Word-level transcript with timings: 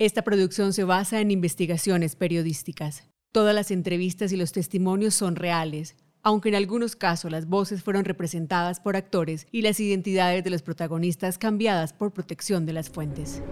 Esta 0.00 0.22
producción 0.22 0.72
se 0.72 0.82
basa 0.82 1.20
en 1.20 1.30
investigaciones 1.30 2.16
periodísticas. 2.16 3.04
Todas 3.32 3.54
las 3.54 3.70
entrevistas 3.70 4.32
y 4.32 4.38
los 4.38 4.50
testimonios 4.50 5.12
son 5.12 5.36
reales, 5.36 5.94
aunque 6.22 6.48
en 6.48 6.54
algunos 6.54 6.96
casos 6.96 7.30
las 7.30 7.46
voces 7.46 7.82
fueron 7.82 8.06
representadas 8.06 8.80
por 8.80 8.96
actores 8.96 9.46
y 9.52 9.60
las 9.60 9.78
identidades 9.78 10.42
de 10.42 10.48
los 10.48 10.62
protagonistas 10.62 11.36
cambiadas 11.36 11.92
por 11.92 12.14
protección 12.14 12.64
de 12.64 12.72
las 12.72 12.88
fuentes. 12.88 13.42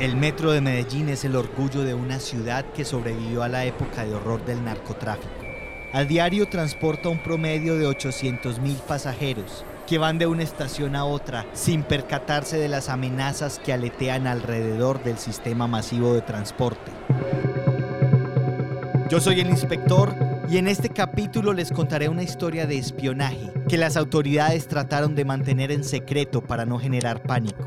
El 0.00 0.16
metro 0.16 0.52
de 0.52 0.62
Medellín 0.62 1.10
es 1.10 1.26
el 1.26 1.36
orgullo 1.36 1.84
de 1.84 1.92
una 1.92 2.20
ciudad 2.20 2.64
que 2.72 2.86
sobrevivió 2.86 3.42
a 3.42 3.48
la 3.48 3.66
época 3.66 4.06
de 4.06 4.14
horror 4.14 4.42
del 4.46 4.64
narcotráfico. 4.64 5.28
A 5.92 6.04
diario 6.04 6.48
transporta 6.48 7.10
un 7.10 7.22
promedio 7.22 7.76
de 7.76 7.86
800.000 7.86 8.78
pasajeros 8.86 9.66
que 9.86 9.98
van 9.98 10.18
de 10.18 10.26
una 10.26 10.42
estación 10.42 10.96
a 10.96 11.04
otra 11.04 11.46
sin 11.52 11.82
percatarse 11.82 12.58
de 12.58 12.68
las 12.68 12.88
amenazas 12.88 13.58
que 13.58 13.72
aletean 13.72 14.26
alrededor 14.26 15.02
del 15.02 15.18
sistema 15.18 15.66
masivo 15.66 16.14
de 16.14 16.22
transporte. 16.22 16.90
Yo 19.08 19.20
soy 19.20 19.40
el 19.40 19.50
inspector 19.50 20.14
y 20.48 20.58
en 20.58 20.68
este 20.68 20.88
capítulo 20.88 21.52
les 21.52 21.70
contaré 21.70 22.08
una 22.08 22.22
historia 22.22 22.66
de 22.66 22.78
espionaje 22.78 23.52
que 23.68 23.78
las 23.78 23.96
autoridades 23.96 24.68
trataron 24.68 25.14
de 25.14 25.24
mantener 25.24 25.70
en 25.70 25.84
secreto 25.84 26.40
para 26.40 26.66
no 26.66 26.78
generar 26.78 27.22
pánico. 27.22 27.64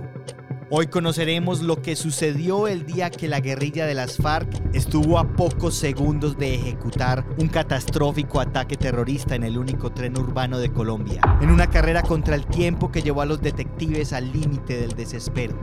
Hoy 0.70 0.88
conoceremos 0.88 1.62
lo 1.62 1.82
que 1.82 1.96
sucedió 1.96 2.68
el 2.68 2.86
día 2.86 3.10
que 3.10 3.30
la 3.30 3.40
guerrilla 3.40 3.86
de 3.86 3.94
las 3.94 4.18
FARC 4.18 4.50
estuvo 4.74 5.18
a 5.18 5.26
pocos 5.26 5.76
segundos 5.76 6.38
de 6.38 6.56
ejecutar 6.56 7.26
un 7.38 7.48
catastrófico 7.48 8.42
ataque 8.42 8.76
terrorista 8.76 9.36
en 9.36 9.44
el 9.44 9.58
único 9.58 9.94
tren 9.94 10.18
urbano 10.18 10.60
de 10.60 10.70
Colombia, 10.74 11.22
en 11.40 11.52
una 11.52 11.70
carrera 11.70 12.02
contra 12.02 12.36
el 12.36 12.46
tiempo 12.46 12.92
que 12.92 13.02
llevó 13.02 13.22
a 13.22 13.26
los 13.26 13.42
detectives 13.42 14.12
al 14.12 14.34
límite 14.34 14.76
del 14.78 14.92
desespero. 14.92 15.58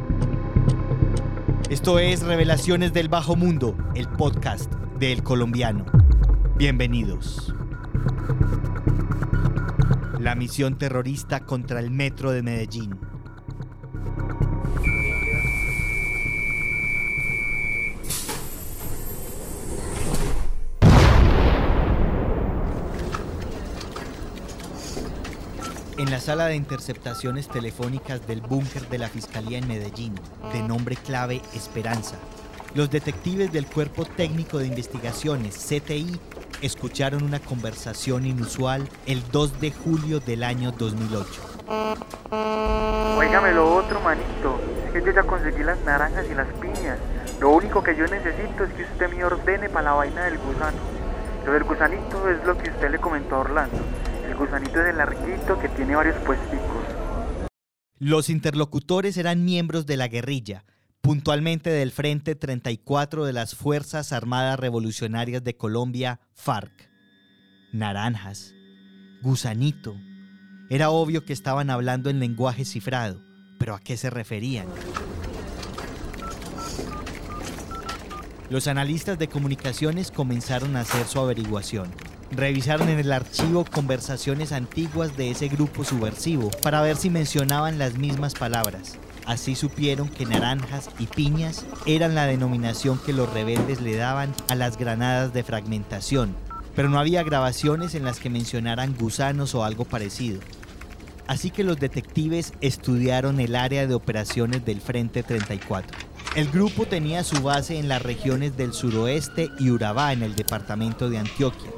Esto 1.68 1.98
es 1.98 2.22
Revelaciones 2.22 2.94
del 2.94 3.10
Bajo 3.10 3.36
Mundo, 3.36 3.76
el 3.94 4.08
podcast 4.08 4.72
del 4.98 5.22
colombiano. 5.22 5.84
Bienvenidos. 6.56 7.54
La 10.18 10.34
misión 10.34 10.78
terrorista 10.78 11.40
contra 11.40 11.80
el 11.80 11.90
metro 11.90 12.30
de 12.30 12.42
Medellín. 12.42 13.13
En 26.04 26.10
la 26.10 26.20
sala 26.20 26.48
de 26.48 26.54
interceptaciones 26.54 27.48
telefónicas 27.48 28.26
del 28.26 28.42
búnker 28.42 28.86
de 28.90 28.98
la 28.98 29.08
Fiscalía 29.08 29.56
en 29.56 29.66
Medellín, 29.66 30.14
de 30.52 30.60
nombre 30.60 30.96
clave 30.96 31.40
Esperanza, 31.54 32.16
los 32.74 32.90
detectives 32.90 33.50
del 33.50 33.64
Cuerpo 33.64 34.04
Técnico 34.04 34.58
de 34.58 34.66
Investigaciones, 34.66 35.56
CTI, 35.56 36.20
escucharon 36.60 37.22
una 37.22 37.40
conversación 37.40 38.26
inusual 38.26 38.86
el 39.06 39.26
2 39.32 39.62
de 39.62 39.72
julio 39.72 40.20
del 40.20 40.42
año 40.42 40.72
2008. 40.72 41.40
Óigame 43.16 43.52
lo 43.52 43.74
otro, 43.74 43.98
manito. 44.00 44.60
Es 44.86 44.92
que 44.92 45.06
yo 45.06 45.10
ya 45.10 45.22
conseguí 45.22 45.62
las 45.62 45.80
naranjas 45.86 46.26
y 46.30 46.34
las 46.34 46.48
piñas. 46.60 46.98
Lo 47.40 47.48
único 47.48 47.82
que 47.82 47.96
yo 47.96 48.04
necesito 48.08 48.64
es 48.64 48.74
que 48.74 48.82
usted 48.82 49.08
me 49.08 49.24
ordene 49.24 49.70
para 49.70 49.86
la 49.86 49.92
vaina 49.92 50.24
del 50.24 50.36
gusano. 50.36 50.76
Lo 51.46 51.52
del 51.52 51.64
gusanito 51.64 52.28
es 52.28 52.44
lo 52.44 52.58
que 52.58 52.68
usted 52.68 52.90
le 52.90 52.98
comentó 52.98 53.36
a 53.36 53.38
Orlando. 53.38 53.78
El 54.34 54.40
gusanito 54.40 54.84
el 54.84 54.96
larguito 54.96 55.60
que 55.60 55.68
tiene 55.68 55.94
varios 55.94 56.16
puesticos. 56.24 56.84
Los 58.00 58.28
interlocutores 58.28 59.16
eran 59.16 59.44
miembros 59.44 59.86
de 59.86 59.96
la 59.96 60.08
guerrilla, 60.08 60.64
puntualmente 61.02 61.70
del 61.70 61.92
Frente 61.92 62.34
34 62.34 63.26
de 63.26 63.32
las 63.32 63.54
Fuerzas 63.54 64.12
Armadas 64.12 64.58
Revolucionarias 64.58 65.44
de 65.44 65.56
Colombia, 65.56 66.18
FARC. 66.32 66.90
Naranjas, 67.72 68.54
gusanito. 69.22 69.94
Era 70.68 70.90
obvio 70.90 71.24
que 71.24 71.32
estaban 71.32 71.70
hablando 71.70 72.10
en 72.10 72.18
lenguaje 72.18 72.64
cifrado, 72.64 73.22
pero 73.60 73.76
¿a 73.76 73.80
qué 73.80 73.96
se 73.96 74.10
referían? 74.10 74.66
Los 78.50 78.66
analistas 78.66 79.16
de 79.16 79.28
comunicaciones 79.28 80.10
comenzaron 80.10 80.74
a 80.74 80.80
hacer 80.80 81.06
su 81.06 81.20
averiguación. 81.20 81.88
Revisaron 82.30 82.88
en 82.88 82.98
el 82.98 83.12
archivo 83.12 83.64
conversaciones 83.64 84.52
antiguas 84.52 85.16
de 85.16 85.30
ese 85.30 85.48
grupo 85.48 85.84
subversivo 85.84 86.50
para 86.62 86.80
ver 86.80 86.96
si 86.96 87.10
mencionaban 87.10 87.78
las 87.78 87.96
mismas 87.96 88.34
palabras. 88.34 88.98
Así 89.26 89.54
supieron 89.54 90.08
que 90.08 90.26
naranjas 90.26 90.90
y 90.98 91.06
piñas 91.06 91.64
eran 91.86 92.14
la 92.14 92.26
denominación 92.26 92.98
que 92.98 93.12
los 93.12 93.32
rebeldes 93.32 93.80
le 93.80 93.96
daban 93.96 94.34
a 94.48 94.54
las 94.54 94.76
granadas 94.76 95.32
de 95.32 95.44
fragmentación, 95.44 96.34
pero 96.74 96.88
no 96.88 96.98
había 96.98 97.22
grabaciones 97.22 97.94
en 97.94 98.04
las 98.04 98.18
que 98.18 98.30
mencionaran 98.30 98.94
gusanos 98.98 99.54
o 99.54 99.64
algo 99.64 99.84
parecido. 99.84 100.40
Así 101.26 101.50
que 101.50 101.64
los 101.64 101.78
detectives 101.78 102.52
estudiaron 102.60 103.40
el 103.40 103.56
área 103.56 103.86
de 103.86 103.94
operaciones 103.94 104.64
del 104.64 104.80
Frente 104.82 105.22
34. 105.22 105.96
El 106.36 106.50
grupo 106.50 106.84
tenía 106.84 107.24
su 107.24 107.42
base 107.42 107.78
en 107.78 107.88
las 107.88 108.02
regiones 108.02 108.56
del 108.56 108.74
suroeste 108.74 109.50
y 109.58 109.70
Urabá 109.70 110.12
en 110.12 110.22
el 110.22 110.34
departamento 110.34 111.08
de 111.08 111.18
Antioquia. 111.18 111.70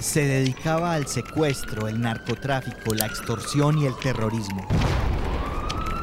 Se 0.00 0.24
dedicaba 0.24 0.94
al 0.94 1.06
secuestro, 1.06 1.86
el 1.86 2.00
narcotráfico, 2.00 2.94
la 2.94 3.04
extorsión 3.04 3.76
y 3.76 3.84
el 3.84 3.94
terrorismo. 3.96 4.66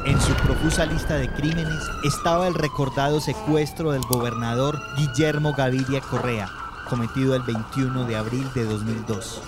En 0.06 0.20
su 0.20 0.32
profusa 0.34 0.86
lista 0.86 1.16
de 1.16 1.28
crímenes 1.28 1.82
estaba 2.04 2.46
el 2.46 2.54
recordado 2.54 3.20
secuestro 3.20 3.90
del 3.90 4.02
gobernador 4.02 4.78
Guillermo 4.96 5.52
Gaviria 5.52 6.00
Correa, 6.00 6.48
cometido 6.88 7.34
el 7.34 7.42
21 7.42 8.04
de 8.04 8.16
abril 8.16 8.46
de 8.54 8.64
2002. 8.66 9.42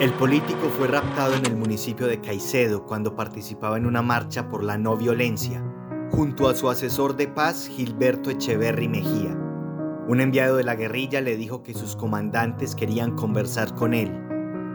El 0.00 0.12
político 0.14 0.70
fue 0.78 0.88
raptado 0.88 1.34
en 1.34 1.44
el 1.44 1.56
municipio 1.56 2.06
de 2.06 2.22
Caicedo 2.22 2.86
cuando 2.86 3.14
participaba 3.14 3.76
en 3.76 3.84
una 3.84 4.00
marcha 4.00 4.48
por 4.48 4.64
la 4.64 4.78
no 4.78 4.96
violencia, 4.96 5.62
junto 6.10 6.48
a 6.48 6.54
su 6.54 6.70
asesor 6.70 7.16
de 7.16 7.28
paz 7.28 7.68
Gilberto 7.68 8.30
Echeverry 8.30 8.88
Mejía. 8.88 9.43
Un 10.06 10.20
enviado 10.20 10.56
de 10.56 10.64
la 10.64 10.74
guerrilla 10.74 11.22
le 11.22 11.36
dijo 11.36 11.62
que 11.62 11.72
sus 11.72 11.96
comandantes 11.96 12.74
querían 12.74 13.16
conversar 13.16 13.74
con 13.74 13.94
él, 13.94 14.12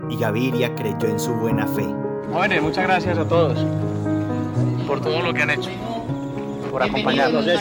y 0.10 0.18
Gaviria 0.18 0.74
creyó 0.74 1.08
en 1.08 1.20
su 1.20 1.34
buena 1.34 1.68
fe. 1.68 1.86
Jóvenes, 2.32 2.62
muchas 2.64 2.86
gracias 2.86 3.18
a 3.18 3.28
todos 3.28 3.64
por 4.88 5.02
todo 5.02 5.22
lo 5.22 5.32
que 5.32 5.44
han 5.44 5.52
hecho, 5.52 5.70
por 6.72 6.82
acompañarnos. 6.82 7.46
No, 7.46 7.52
yo, 7.52 7.60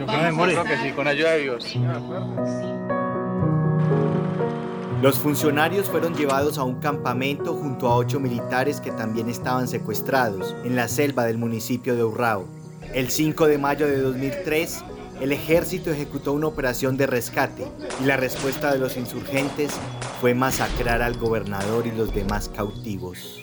yo 0.00 0.06
creo 0.06 0.64
que 0.64 0.76
sí, 0.78 0.90
con 0.96 1.06
ayuda 1.06 1.30
de 1.30 1.42
Dios. 1.42 1.76
Los 5.00 5.16
funcionarios 5.18 5.88
fueron 5.88 6.14
llevados 6.14 6.58
a 6.58 6.64
un 6.64 6.80
campamento 6.80 7.54
junto 7.54 7.86
a 7.88 7.94
ocho 7.94 8.18
militares 8.18 8.80
que 8.80 8.90
también 8.90 9.28
estaban 9.30 9.68
secuestrados 9.68 10.56
en 10.64 10.74
la 10.74 10.88
selva 10.88 11.24
del 11.24 11.38
municipio 11.38 11.94
de 11.94 12.02
Urrao. 12.02 12.46
El 12.92 13.10
5 13.10 13.46
de 13.46 13.58
mayo 13.58 13.86
de 13.86 13.98
2003, 13.98 14.84
el 15.20 15.32
ejército 15.32 15.90
ejecutó 15.90 16.32
una 16.32 16.46
operación 16.46 16.96
de 16.96 17.06
rescate 17.06 17.66
y 18.02 18.06
la 18.06 18.16
respuesta 18.16 18.72
de 18.72 18.78
los 18.78 18.96
insurgentes 18.96 19.72
fue 20.20 20.34
masacrar 20.34 21.02
al 21.02 21.18
gobernador 21.18 21.86
y 21.86 21.92
los 21.92 22.14
demás 22.14 22.48
cautivos. 22.48 23.38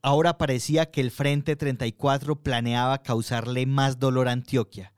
Ahora 0.00 0.36
parecía 0.36 0.90
que 0.90 1.00
el 1.00 1.10
Frente 1.10 1.56
34 1.56 2.42
planeaba 2.42 3.02
causarle 3.02 3.66
más 3.66 3.98
dolor 3.98 4.28
a 4.28 4.32
Antioquia. 4.32 4.92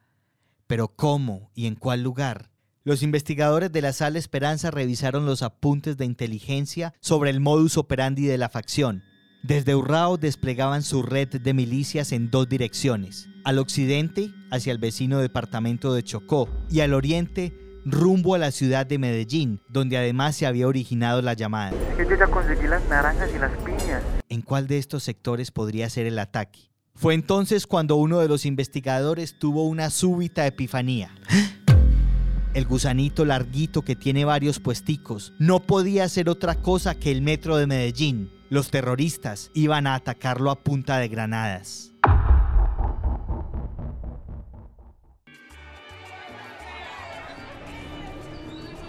Pero 0.66 0.88
¿cómo 0.88 1.50
y 1.54 1.66
en 1.66 1.76
cuál 1.76 2.02
lugar? 2.02 2.50
Los 2.82 3.02
investigadores 3.02 3.72
de 3.72 3.82
la 3.82 3.92
Sala 3.92 4.18
Esperanza 4.18 4.70
revisaron 4.70 5.26
los 5.26 5.42
apuntes 5.42 5.96
de 5.96 6.04
inteligencia 6.04 6.94
sobre 7.00 7.30
el 7.30 7.40
modus 7.40 7.76
operandi 7.76 8.26
de 8.26 8.38
la 8.38 8.48
facción. 8.48 9.02
Desde 9.42 9.76
Urrao 9.76 10.16
desplegaban 10.16 10.82
su 10.82 11.02
red 11.02 11.28
de 11.28 11.54
milicias 11.54 12.10
en 12.10 12.30
dos 12.30 12.48
direcciones, 12.48 13.28
al 13.46 13.60
occidente 13.60 14.32
hacia 14.50 14.72
el 14.72 14.78
vecino 14.78 15.20
departamento 15.20 15.94
de 15.94 16.02
Chocó 16.02 16.48
y 16.68 16.80
al 16.80 16.92
oriente 16.92 17.56
rumbo 17.84 18.34
a 18.34 18.38
la 18.38 18.50
ciudad 18.50 18.86
de 18.86 18.98
Medellín, 18.98 19.60
donde 19.68 19.96
además 19.96 20.34
se 20.34 20.46
había 20.46 20.66
originado 20.66 21.22
la 21.22 21.32
llamada. 21.32 21.70
yo 21.96 22.16
ya 22.16 22.26
conseguí 22.26 22.66
las 22.66 22.84
naranjas 22.88 23.30
y 23.32 23.38
las 23.38 23.52
piñas. 23.58 24.02
¿En 24.28 24.42
cuál 24.42 24.66
de 24.66 24.78
estos 24.78 25.04
sectores 25.04 25.52
podría 25.52 25.88
ser 25.88 26.06
el 26.06 26.18
ataque? 26.18 26.72
Fue 26.96 27.14
entonces 27.14 27.68
cuando 27.68 27.94
uno 27.94 28.18
de 28.18 28.26
los 28.26 28.46
investigadores 28.46 29.38
tuvo 29.38 29.62
una 29.68 29.90
súbita 29.90 30.44
epifanía. 30.44 31.14
El 32.52 32.66
gusanito 32.66 33.24
larguito 33.24 33.82
que 33.82 33.94
tiene 33.94 34.24
varios 34.24 34.58
puesticos 34.58 35.34
no 35.38 35.60
podía 35.60 36.08
ser 36.08 36.28
otra 36.28 36.56
cosa 36.56 36.96
que 36.96 37.12
el 37.12 37.22
metro 37.22 37.58
de 37.58 37.68
Medellín. 37.68 38.32
Los 38.50 38.72
terroristas 38.72 39.52
iban 39.54 39.86
a 39.86 39.94
atacarlo 39.94 40.50
a 40.50 40.56
punta 40.56 40.98
de 40.98 41.06
granadas. 41.06 41.92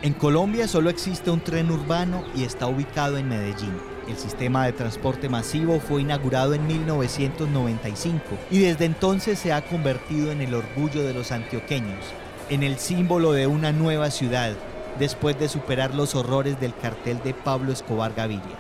En 0.03 0.13
Colombia 0.13 0.67
solo 0.67 0.91
existe 0.91 1.31
un 1.31 1.39
tren 1.39 1.71
urbano 1.71 2.23
y 2.35 2.43
está 2.43 2.67
ubicado 2.67 3.17
en 3.17 3.27
Medellín. 3.27 3.75
El 4.07 4.15
sistema 4.15 4.63
de 4.63 4.71
transporte 4.71 5.27
masivo 5.27 5.79
fue 5.79 6.01
inaugurado 6.01 6.53
en 6.53 6.67
1995 6.67 8.21
y 8.51 8.59
desde 8.59 8.85
entonces 8.85 9.39
se 9.39 9.51
ha 9.51 9.65
convertido 9.65 10.31
en 10.31 10.41
el 10.41 10.53
orgullo 10.53 11.03
de 11.03 11.15
los 11.15 11.31
antioqueños, 11.31 12.05
en 12.51 12.61
el 12.61 12.77
símbolo 12.77 13.31
de 13.31 13.47
una 13.47 13.71
nueva 13.71 14.11
ciudad, 14.11 14.53
después 14.99 15.39
de 15.39 15.49
superar 15.49 15.95
los 15.95 16.13
horrores 16.13 16.59
del 16.59 16.75
cartel 16.75 17.19
de 17.23 17.33
Pablo 17.33 17.71
Escobar 17.71 18.13
Gaviria. 18.13 18.55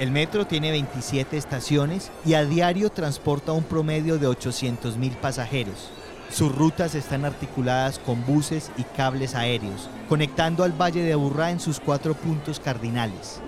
El 0.00 0.10
metro 0.10 0.48
tiene 0.48 0.72
27 0.72 1.36
estaciones 1.36 2.10
y 2.26 2.34
a 2.34 2.44
diario 2.44 2.90
transporta 2.90 3.52
un 3.52 3.62
promedio 3.62 4.18
de 4.18 4.26
800.000 4.26 5.14
pasajeros. 5.14 5.90
Sus 6.34 6.52
rutas 6.52 6.96
están 6.96 7.24
articuladas 7.24 8.00
con 8.00 8.26
buses 8.26 8.72
y 8.76 8.82
cables 8.82 9.36
aéreos, 9.36 9.88
conectando 10.08 10.64
al 10.64 10.72
Valle 10.72 11.04
de 11.04 11.12
Aburrá 11.12 11.52
en 11.52 11.60
sus 11.60 11.78
cuatro 11.78 12.14
puntos 12.14 12.58
cardinales. 12.58 13.40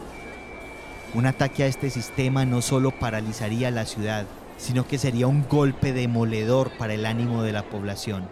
Un 1.12 1.26
ataque 1.26 1.64
a 1.64 1.66
este 1.66 1.90
sistema 1.90 2.44
no 2.44 2.62
solo 2.62 2.92
paralizaría 2.92 3.72
la 3.72 3.86
ciudad, 3.86 4.24
sino 4.56 4.86
que 4.86 4.98
sería 4.98 5.26
un 5.26 5.48
golpe 5.48 5.92
demoledor 5.92 6.70
para 6.78 6.94
el 6.94 7.06
ánimo 7.06 7.42
de 7.42 7.50
la 7.50 7.64
población. 7.64 8.28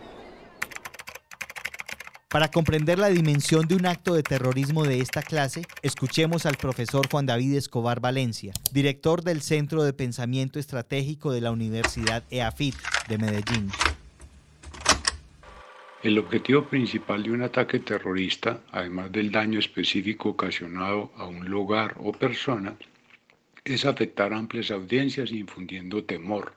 Para 2.29 2.49
comprender 2.49 3.01
la 3.01 3.09
dimensión 3.09 3.67
de 3.67 3.75
un 3.75 3.87
acto 3.87 4.15
de 4.15 4.23
terrorismo 4.23 4.85
de 4.85 5.01
esta 5.01 5.23
clase, 5.23 5.63
escuchemos 5.83 6.47
al 6.47 6.57
profesor 6.57 7.09
Juan 7.11 7.27
David 7.27 7.57
Escobar 7.57 7.99
Valencia, 7.99 8.53
director 8.71 9.25
del 9.25 9.43
Centro 9.43 9.83
de 9.83 9.93
Pensamiento 9.93 10.61
Estratégico 10.61 11.33
de 11.33 11.41
la 11.41 11.51
Universidad 11.51 12.23
EAFIT 12.31 12.77
de 13.09 13.19
Medellín. 13.19 13.71
El 16.05 16.19
objetivo 16.19 16.67
principal 16.67 17.23
de 17.23 17.31
un 17.31 17.41
ataque 17.41 17.79
terrorista, 17.79 18.61
además 18.73 19.11
del 19.11 19.33
daño 19.33 19.59
específico 19.59 20.29
ocasionado 20.29 21.11
a 21.17 21.25
un 21.25 21.47
lugar 21.49 21.95
o 21.99 22.13
persona, 22.13 22.77
es 23.65 23.87
afectar 23.87 24.35
amplias 24.35 24.71
audiencias 24.71 25.33
infundiendo 25.33 26.05
temor. 26.05 26.53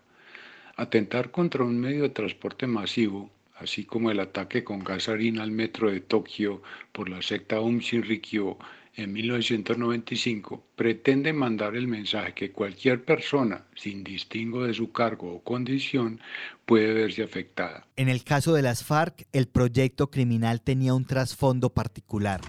Atentar 0.75 1.31
contra 1.31 1.63
un 1.63 1.79
medio 1.79 2.03
de 2.03 2.09
transporte 2.09 2.67
masivo, 2.67 3.31
así 3.55 3.85
como 3.85 4.11
el 4.11 4.19
ataque 4.19 4.65
con 4.65 4.83
gasolina 4.83 5.44
al 5.44 5.51
metro 5.51 5.89
de 5.89 6.01
Tokio 6.01 6.61
por 6.91 7.07
la 7.07 7.21
secta 7.21 7.55
Aum 7.55 7.77
Shinrikyo 7.79 8.57
en 8.97 9.13
1995 9.13 10.63
pretende 10.75 11.31
mandar 11.31 11.75
el 11.75 11.88
mensaje 11.88 12.33
que 12.33 12.51
cualquier 12.51 13.05
persona, 13.05 13.65
sin 13.75 14.03
distingo 14.03 14.65
de 14.65 14.73
su 14.73 14.91
cargo 14.91 15.33
o 15.33 15.44
condición, 15.44 16.19
puede 16.65 16.94
verse 16.94 17.23
afectada. 17.23 17.88
En 17.95 18.09
el 18.09 18.23
caso 18.23 18.53
de 18.53 18.63
las 18.63 18.83
FARC, 18.83 19.27
el 19.31 19.47
proyecto 19.47 20.09
criminal 20.09 20.61
tenía 20.61 20.95
un 20.95 21.05
trasfondo 21.05 21.69
particular. 21.69 22.41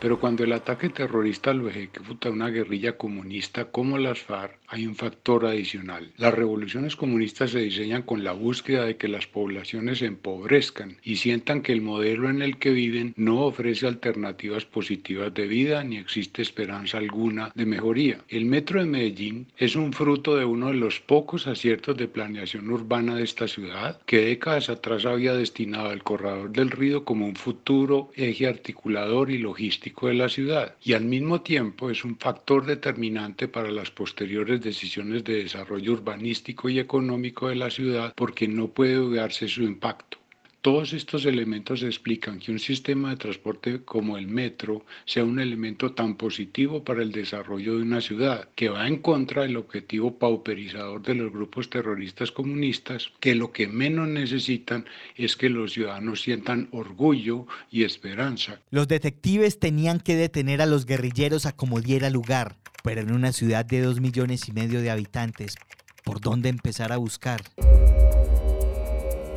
Pero 0.00 0.18
cuando 0.18 0.44
el 0.44 0.54
ataque 0.54 0.88
terrorista 0.88 1.52
lo 1.52 1.68
ejecuta 1.68 2.30
una 2.30 2.48
guerrilla 2.48 2.96
comunista 2.96 3.66
como 3.66 3.98
las 3.98 4.20
FARC, 4.20 4.58
hay 4.66 4.86
un 4.86 4.94
factor 4.94 5.44
adicional. 5.44 6.10
Las 6.16 6.32
revoluciones 6.32 6.96
comunistas 6.96 7.50
se 7.50 7.58
diseñan 7.58 8.02
con 8.02 8.24
la 8.24 8.32
búsqueda 8.32 8.86
de 8.86 8.96
que 8.96 9.08
las 9.08 9.26
poblaciones 9.26 9.98
se 9.98 10.06
empobrezcan 10.06 10.96
y 11.02 11.16
sientan 11.16 11.60
que 11.60 11.72
el 11.72 11.82
modelo 11.82 12.30
en 12.30 12.40
el 12.40 12.56
que 12.56 12.70
viven 12.70 13.12
no 13.18 13.42
ofrece 13.42 13.86
alternativas 13.86 14.64
positivas 14.64 15.34
de 15.34 15.46
vida 15.46 15.84
ni 15.84 15.98
existe 15.98 16.40
esperanza 16.40 16.96
alguna 16.96 17.52
de 17.54 17.66
mejoría. 17.66 18.24
El 18.28 18.46
metro 18.46 18.80
de 18.80 18.86
Medellín 18.86 19.48
es 19.58 19.76
un 19.76 19.92
fruto 19.92 20.34
de 20.34 20.46
uno 20.46 20.68
de 20.68 20.74
los 20.74 20.98
pocos 21.00 21.46
aciertos 21.46 21.98
de 21.98 22.08
planeación 22.08 22.70
urbana 22.70 23.16
de 23.16 23.24
esta 23.24 23.46
ciudad 23.46 24.00
que 24.06 24.24
décadas 24.24 24.70
atrás 24.70 25.04
había 25.04 25.34
destinado 25.34 25.90
al 25.90 26.02
corredor 26.02 26.50
del 26.52 26.70
río 26.70 27.04
como 27.04 27.26
un 27.26 27.36
futuro 27.36 28.10
eje 28.16 28.46
articulador 28.46 29.30
y 29.30 29.36
logístico 29.36 29.89
de 29.90 30.14
la 30.14 30.28
ciudad 30.28 30.76
y 30.82 30.92
al 30.92 31.04
mismo 31.04 31.42
tiempo 31.42 31.90
es 31.90 32.04
un 32.04 32.16
factor 32.16 32.64
determinante 32.64 33.48
para 33.48 33.70
las 33.70 33.90
posteriores 33.90 34.60
decisiones 34.60 35.24
de 35.24 35.42
desarrollo 35.42 35.92
urbanístico 35.92 36.68
y 36.68 36.78
económico 36.78 37.48
de 37.48 37.56
la 37.56 37.70
ciudad 37.70 38.12
porque 38.14 38.46
no 38.46 38.68
puede 38.68 38.94
dudarse 38.94 39.48
su 39.48 39.62
impacto. 39.62 40.19
Todos 40.62 40.92
estos 40.92 41.24
elementos 41.24 41.82
explican 41.82 42.38
que 42.38 42.52
un 42.52 42.58
sistema 42.58 43.08
de 43.08 43.16
transporte 43.16 43.80
como 43.82 44.18
el 44.18 44.26
metro 44.26 44.84
sea 45.06 45.24
un 45.24 45.40
elemento 45.40 45.92
tan 45.92 46.16
positivo 46.16 46.84
para 46.84 47.02
el 47.02 47.12
desarrollo 47.12 47.76
de 47.76 47.82
una 47.82 48.02
ciudad, 48.02 48.46
que 48.54 48.68
va 48.68 48.86
en 48.86 48.98
contra 48.98 49.42
del 49.42 49.56
objetivo 49.56 50.18
pauperizador 50.18 51.00
de 51.00 51.14
los 51.14 51.32
grupos 51.32 51.70
terroristas 51.70 52.30
comunistas, 52.30 53.10
que 53.20 53.34
lo 53.34 53.52
que 53.52 53.68
menos 53.68 54.06
necesitan 54.06 54.84
es 55.16 55.34
que 55.34 55.48
los 55.48 55.72
ciudadanos 55.72 56.20
sientan 56.20 56.68
orgullo 56.72 57.46
y 57.70 57.84
esperanza. 57.84 58.60
Los 58.70 58.86
detectives 58.86 59.60
tenían 59.60 59.98
que 59.98 60.14
detener 60.14 60.60
a 60.60 60.66
los 60.66 60.84
guerrilleros 60.84 61.46
a 61.46 61.52
como 61.52 61.80
diera 61.80 62.10
lugar, 62.10 62.56
pero 62.84 63.00
en 63.00 63.12
una 63.12 63.32
ciudad 63.32 63.64
de 63.64 63.80
dos 63.80 64.02
millones 64.02 64.46
y 64.46 64.52
medio 64.52 64.82
de 64.82 64.90
habitantes, 64.90 65.56
¿por 66.04 66.20
dónde 66.20 66.50
empezar 66.50 66.92
a 66.92 66.98
buscar? 66.98 67.40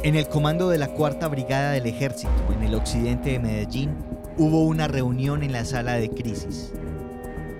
En 0.03 0.15
el 0.17 0.27
comando 0.27 0.67
de 0.67 0.77
la 0.77 0.89
Cuarta 0.89 1.29
Brigada 1.29 1.71
del 1.71 1.85
Ejército, 1.85 2.29
en 2.53 2.61
el 2.63 2.75
occidente 2.75 3.29
de 3.29 3.39
Medellín, 3.39 3.95
hubo 4.37 4.65
una 4.65 4.89
reunión 4.89 5.43
en 5.43 5.53
la 5.53 5.63
sala 5.63 5.93
de 5.93 6.09
crisis. 6.09 6.73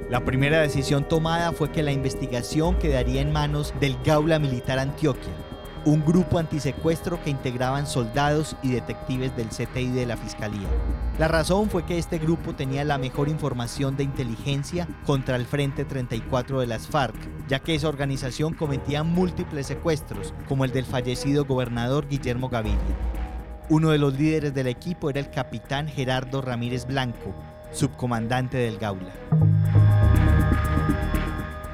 La 0.10 0.26
primera 0.26 0.60
decisión 0.60 1.08
tomada 1.08 1.54
fue 1.54 1.72
que 1.72 1.84
la 1.84 1.94
investigación 1.94 2.78
quedaría 2.80 3.22
en 3.22 3.32
manos 3.32 3.74
del 3.80 3.96
Gaula 4.04 4.40
Militar 4.40 4.78
Antioquia, 4.78 5.32
un 5.86 6.06
grupo 6.06 6.40
antisecuestro 6.40 7.22
que 7.24 7.30
integraban 7.30 7.88
soldados 7.88 8.56
y 8.62 8.72
detectives 8.72 9.36
del 9.36 9.50
CTI 9.50 9.90
de 9.90 10.06
la 10.06 10.18
Fiscalía. 10.18 10.68
La 11.20 11.28
razón 11.28 11.70
fue 11.70 11.86
que 11.86 11.98
este 11.98 12.20
grupo 12.20 12.54
tenía 12.54 12.86
la 12.86 12.98
mejor 12.98 13.28
información 13.28 13.98
de 13.98 14.04
inteligencia 14.04 14.88
contra 15.06 15.36
el 15.36 15.46
Frente 15.46 15.86
34 15.86 16.62
de 16.62 16.68
las 16.68 16.88
FARC, 16.88 17.16
ya 17.48 17.60
que 17.60 17.76
esa 17.76 17.90
organización 17.90 18.54
cometía 18.54 19.04
múltiples 19.04 19.68
secuestros, 19.68 20.34
como 20.48 20.66
el 20.66 20.72
del 20.72 20.86
fallecido 20.86 21.46
gobernador 21.46 22.08
Guillermo 22.08 22.50
Gaviria. 22.50 22.80
Uno 23.70 23.90
de 23.90 23.98
los 23.98 24.18
líderes 24.18 24.54
del 24.54 24.68
equipo 24.68 25.10
era 25.10 25.20
el 25.20 25.30
capitán 25.30 25.88
Gerardo 25.88 26.42
Ramírez 26.42 26.86
Blanco, 26.86 27.34
subcomandante 27.72 28.58
del 28.58 28.78
Gaula. 28.78 29.14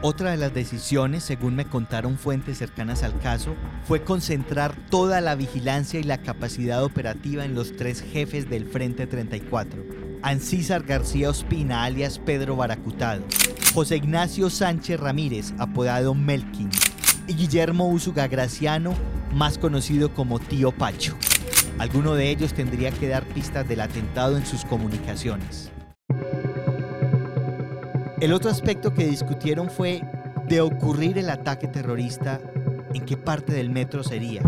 Otra 0.02 0.32
de 0.32 0.38
las 0.38 0.54
decisiones, 0.54 1.26
según 1.26 1.56
me 1.56 1.66
contaron 1.66 2.18
fuentes 2.18 2.58
cercanas 2.58 3.04
al 3.04 3.20
caso, 3.20 3.56
fue 3.84 4.02
concentrar 4.02 4.74
toda 4.90 5.20
la 5.20 5.36
vigilancia 5.36 6.00
y 6.00 6.04
la 6.04 6.20
capacidad 6.20 6.86
operativa 6.86 7.44
en 7.44 7.54
los 7.54 7.76
tres 7.76 8.02
jefes 8.02 8.50
del 8.50 8.66
Frente 8.66 9.08
34. 9.08 9.84
Ancísar 10.22 10.84
García 10.84 11.30
Ospina, 11.30 11.84
alias 11.84 12.18
Pedro 12.18 12.56
Baracutado, 12.56 13.26
José 13.74 13.98
Ignacio 13.98 14.50
Sánchez 14.50 14.98
Ramírez, 14.98 15.54
apodado 15.58 16.14
Melkin, 16.14 16.70
y 17.28 17.34
Guillermo 17.34 17.90
Úsuga 17.90 18.30
Graciano, 18.30 18.94
más 19.34 19.58
conocido 19.58 20.14
como 20.14 20.40
Tío 20.40 20.72
Pacho. 20.72 21.18
Alguno 21.78 22.16
de 22.16 22.30
ellos 22.30 22.54
tendría 22.54 22.92
que 22.92 23.10
dar 23.10 23.26
pistas 23.26 23.68
del 23.68 23.82
atentado 23.82 24.38
en 24.38 24.46
sus 24.46 24.64
comunicaciones. 24.64 25.72
El 28.22 28.34
otro 28.34 28.50
aspecto 28.50 28.94
que 28.94 29.08
discutieron 29.08 29.70
fue, 29.70 30.02
de 30.48 30.62
ocurrir 30.62 31.18
el 31.18 31.30
ataque 31.30 31.68
terrorista, 31.68 32.42
¿En 32.94 33.06
qué 33.06 33.18
parte 33.18 33.54
del 33.54 33.70
metro 33.70 34.04
sería? 34.04 34.42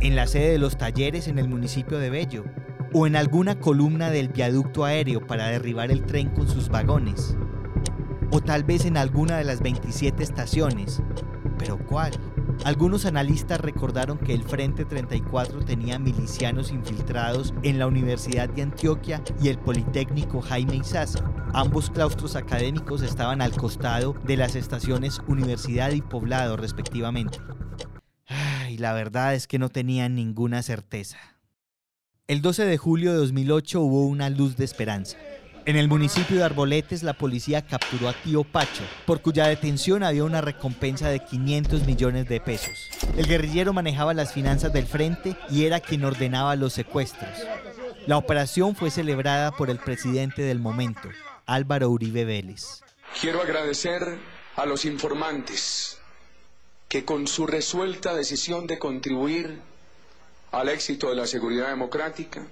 ¿En 0.00 0.16
la 0.16 0.26
sede 0.26 0.50
de 0.50 0.58
los 0.58 0.76
talleres 0.76 1.28
en 1.28 1.38
el 1.38 1.48
municipio 1.48 1.98
de 1.98 2.10
Bello? 2.10 2.44
¿O 2.92 3.06
en 3.06 3.14
alguna 3.14 3.60
columna 3.60 4.10
del 4.10 4.28
viaducto 4.28 4.84
aéreo 4.84 5.24
para 5.24 5.46
derribar 5.46 5.92
el 5.92 6.04
tren 6.04 6.28
con 6.30 6.48
sus 6.48 6.68
vagones? 6.68 7.36
¿O 8.32 8.40
tal 8.40 8.64
vez 8.64 8.84
en 8.84 8.96
alguna 8.96 9.38
de 9.38 9.44
las 9.44 9.60
27 9.60 10.24
estaciones? 10.24 11.02
¿Pero 11.56 11.78
cuál? 11.78 12.12
Algunos 12.64 13.06
analistas 13.06 13.60
recordaron 13.60 14.18
que 14.18 14.34
el 14.34 14.42
Frente 14.42 14.84
34 14.84 15.64
tenía 15.64 16.00
milicianos 16.00 16.72
infiltrados 16.72 17.54
en 17.62 17.78
la 17.78 17.86
Universidad 17.86 18.48
de 18.48 18.62
Antioquia 18.62 19.22
y 19.40 19.48
el 19.48 19.58
Politécnico 19.58 20.40
Jaime 20.40 20.76
Izaza. 20.76 21.33
Ambos 21.56 21.88
claustros 21.88 22.34
académicos 22.34 23.00
estaban 23.02 23.40
al 23.40 23.52
costado 23.52 24.16
de 24.24 24.36
las 24.36 24.56
estaciones 24.56 25.20
Universidad 25.28 25.92
y 25.92 26.02
Poblado 26.02 26.56
respectivamente. 26.56 27.38
Y 28.68 28.78
la 28.78 28.92
verdad 28.92 29.36
es 29.36 29.46
que 29.46 29.60
no 29.60 29.68
tenían 29.68 30.16
ninguna 30.16 30.64
certeza. 30.64 31.16
El 32.26 32.42
12 32.42 32.64
de 32.64 32.76
julio 32.76 33.12
de 33.12 33.18
2008 33.18 33.80
hubo 33.80 34.04
una 34.04 34.30
luz 34.30 34.56
de 34.56 34.64
esperanza. 34.64 35.16
En 35.64 35.76
el 35.76 35.86
municipio 35.86 36.38
de 36.38 36.42
Arboletes, 36.42 37.04
la 37.04 37.12
policía 37.12 37.62
capturó 37.62 38.08
a 38.08 38.14
Tío 38.14 38.42
Pacho, 38.42 38.82
por 39.06 39.22
cuya 39.22 39.46
detención 39.46 40.02
había 40.02 40.24
una 40.24 40.40
recompensa 40.40 41.08
de 41.08 41.20
500 41.20 41.86
millones 41.86 42.28
de 42.28 42.40
pesos. 42.40 42.88
El 43.16 43.28
guerrillero 43.28 43.72
manejaba 43.72 44.12
las 44.12 44.32
finanzas 44.32 44.72
del 44.72 44.86
frente 44.86 45.36
y 45.48 45.66
era 45.66 45.78
quien 45.78 46.04
ordenaba 46.04 46.56
los 46.56 46.72
secuestros. 46.72 47.30
La 48.08 48.16
operación 48.16 48.74
fue 48.74 48.90
celebrada 48.90 49.52
por 49.52 49.70
el 49.70 49.78
presidente 49.78 50.42
del 50.42 50.58
momento, 50.58 51.08
Álvaro 51.46 51.90
Uribe 51.90 52.24
Vélez. 52.24 52.80
Quiero 53.20 53.42
agradecer 53.42 54.18
a 54.56 54.66
los 54.66 54.84
informantes 54.84 55.98
que 56.88 57.04
con 57.04 57.26
su 57.26 57.46
resuelta 57.46 58.14
decisión 58.14 58.66
de 58.66 58.78
contribuir 58.78 59.60
al 60.52 60.68
éxito 60.68 61.08
de 61.08 61.16
la 61.16 61.26
seguridad 61.26 61.68
democrática 61.68 62.46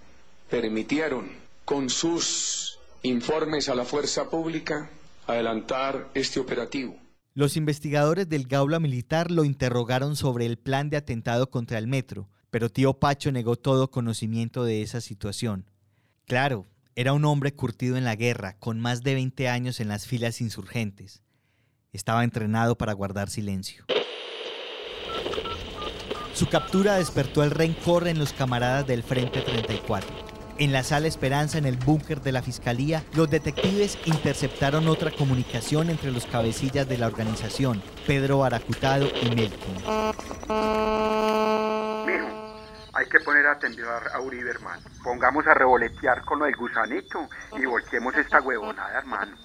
permitieron 0.50 1.30
con 1.64 1.88
sus 1.88 2.78
informes 3.02 3.68
a 3.68 3.74
la 3.74 3.84
fuerza 3.84 4.28
pública, 4.28 4.90
adelantar 5.26 6.10
este 6.14 6.40
operativo. 6.40 6.96
Los 7.34 7.56
investigadores 7.56 8.28
del 8.28 8.46
Gaula 8.46 8.78
Militar 8.78 9.30
lo 9.30 9.44
interrogaron 9.44 10.16
sobre 10.16 10.46
el 10.46 10.58
plan 10.58 10.90
de 10.90 10.98
atentado 10.98 11.48
contra 11.48 11.78
el 11.78 11.86
metro, 11.86 12.28
pero 12.50 12.68
tío 12.68 12.94
Pacho 12.94 13.32
negó 13.32 13.56
todo 13.56 13.90
conocimiento 13.90 14.64
de 14.64 14.82
esa 14.82 15.00
situación. 15.00 15.64
Claro, 16.26 16.66
era 16.94 17.12
un 17.12 17.24
hombre 17.24 17.54
curtido 17.54 17.96
en 17.96 18.04
la 18.04 18.16
guerra, 18.16 18.56
con 18.58 18.80
más 18.80 19.02
de 19.02 19.14
20 19.14 19.48
años 19.48 19.80
en 19.80 19.88
las 19.88 20.06
filas 20.06 20.40
insurgentes. 20.40 21.22
Estaba 21.92 22.24
entrenado 22.24 22.76
para 22.76 22.92
guardar 22.92 23.30
silencio. 23.30 23.84
Su 26.34 26.48
captura 26.48 26.96
despertó 26.96 27.44
el 27.44 27.50
rencor 27.50 28.08
en 28.08 28.18
los 28.18 28.32
camaradas 28.32 28.86
del 28.86 29.02
Frente 29.02 29.42
34. 29.42 30.32
En 30.58 30.72
la 30.72 30.82
sala 30.82 31.08
Esperanza, 31.08 31.58
en 31.58 31.66
el 31.66 31.76
búnker 31.76 32.20
de 32.20 32.32
la 32.32 32.42
fiscalía, 32.42 33.04
los 33.14 33.30
detectives 33.30 33.98
interceptaron 34.04 34.88
otra 34.88 35.10
comunicación 35.10 35.90
entre 35.90 36.12
los 36.12 36.26
cabecillas 36.26 36.88
de 36.88 36.98
la 36.98 37.06
organización, 37.06 37.82
Pedro 38.06 38.44
Aracutado 38.44 39.08
y 39.22 39.34
Melkin. 39.34 39.76
Hay 42.94 43.06
que 43.06 43.20
poner 43.20 43.46
a 43.46 43.58
a 44.14 44.20
Uribe, 44.20 44.50
hermano. 44.50 44.82
Pongamos 45.02 45.46
a 45.46 45.54
revoletear 45.54 46.24
con 46.24 46.40
lo 46.40 46.44
del 46.44 46.56
gusanito 46.56 47.28
y 47.58 47.64
volteemos 47.64 48.14
esta 48.16 48.40
huevonada, 48.40 48.98
hermano. 48.98 49.36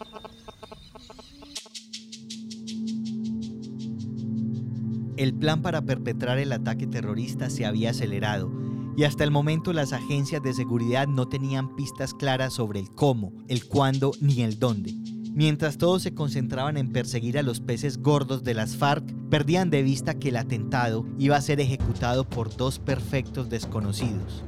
El 5.16 5.34
plan 5.34 5.62
para 5.62 5.82
perpetrar 5.82 6.38
el 6.38 6.51
ataque 6.51 6.86
terrorista 6.88 7.50
se 7.50 7.66
había 7.66 7.92
acelerado 7.92 8.51
y 8.98 9.04
hasta 9.04 9.24
el 9.24 9.32
momento 9.32 9.74
las 9.74 9.94
agencias 9.94 10.44
de 10.44 10.54
seguridad 10.54 11.08
no 11.08 11.27
tenían 11.30 11.75
pistas 11.75 12.13
claras 12.13 12.54
sobre 12.54 12.80
el 12.80 12.92
cómo, 12.94 13.32
el 13.48 13.66
cuándo 13.68 14.12
ni 14.20 14.44
el 14.44 14.60
dónde. 14.60 14.94
Mientras 15.32 15.77
todos 15.77 16.01
se 16.01 16.13
concentraban 16.13 16.77
en 16.77 16.92
perseguir 16.92 17.38
a 17.38 17.44
los 17.44 17.62
peces 17.62 18.00
gordos 18.00 18.44
de 18.44 18.56
las 18.56 18.75
FARC, 18.75 19.07
perdían 19.29 19.69
de 19.69 19.84
vista 19.84 20.13
que 20.13 20.29
el 20.29 20.38
atentado 20.38 21.05
iba 21.17 21.36
a 21.36 21.41
ser 21.41 21.60
ejecutado 21.60 22.24
por 22.24 22.55
dos 22.55 22.79
perfectos 22.79 23.50
desconocidos, 23.50 24.43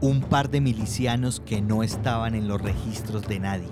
un 0.00 0.20
par 0.20 0.50
de 0.50 0.60
milicianos 0.60 1.40
que 1.40 1.60
no 1.60 1.82
estaban 1.82 2.34
en 2.34 2.48
los 2.48 2.60
registros 2.60 3.26
de 3.28 3.40
nadie. 3.40 3.68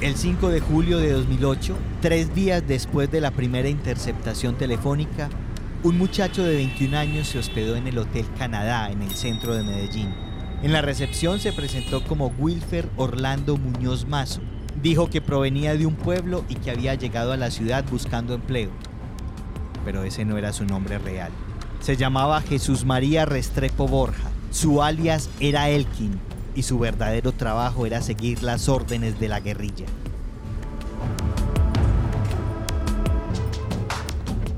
El 0.00 0.14
5 0.14 0.50
de 0.50 0.60
julio 0.60 0.98
de 0.98 1.12
2008, 1.12 1.74
tres 2.00 2.34
días 2.34 2.62
después 2.66 3.10
de 3.10 3.20
la 3.20 3.30
primera 3.30 3.68
interceptación 3.68 4.56
telefónica, 4.56 5.30
un 5.82 5.96
muchacho 5.98 6.44
de 6.44 6.54
21 6.56 6.96
años 6.96 7.28
se 7.28 7.38
hospedó 7.38 7.76
en 7.76 7.86
el 7.86 7.98
Hotel 7.98 8.26
Canadá 8.38 8.90
en 8.90 9.02
el 9.02 9.10
centro 9.12 9.54
de 9.54 9.62
Medellín. 9.62 10.25
En 10.66 10.72
la 10.72 10.82
recepción 10.82 11.38
se 11.38 11.52
presentó 11.52 12.02
como 12.02 12.34
Wilfer 12.40 12.88
Orlando 12.96 13.56
Muñoz 13.56 14.04
Mazo. 14.04 14.40
Dijo 14.82 15.08
que 15.08 15.20
provenía 15.20 15.76
de 15.76 15.86
un 15.86 15.94
pueblo 15.94 16.44
y 16.48 16.56
que 16.56 16.72
había 16.72 16.96
llegado 16.96 17.30
a 17.30 17.36
la 17.36 17.52
ciudad 17.52 17.84
buscando 17.88 18.34
empleo. 18.34 18.70
Pero 19.84 20.02
ese 20.02 20.24
no 20.24 20.36
era 20.38 20.52
su 20.52 20.64
nombre 20.64 20.98
real. 20.98 21.30
Se 21.78 21.96
llamaba 21.96 22.42
Jesús 22.42 22.84
María 22.84 23.24
Restrepo 23.24 23.86
Borja. 23.86 24.28
Su 24.50 24.82
alias 24.82 25.30
era 25.38 25.68
Elkin 25.68 26.18
y 26.56 26.64
su 26.64 26.80
verdadero 26.80 27.30
trabajo 27.30 27.86
era 27.86 28.02
seguir 28.02 28.42
las 28.42 28.68
órdenes 28.68 29.20
de 29.20 29.28
la 29.28 29.38
guerrilla. 29.38 29.86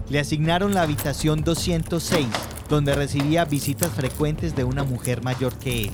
Le 0.09 0.21
asignaron 0.21 0.73
la 0.73 0.81
habitación 0.81 1.45
206, 1.45 2.27
donde 2.69 2.95
recibía 2.95 3.45
visitas 3.45 3.91
frecuentes 3.91 4.55
de 4.55 4.65
una 4.65 4.85
mujer 4.85 5.23
mayor 5.23 5.55
que 5.55 5.85
él. 5.85 5.91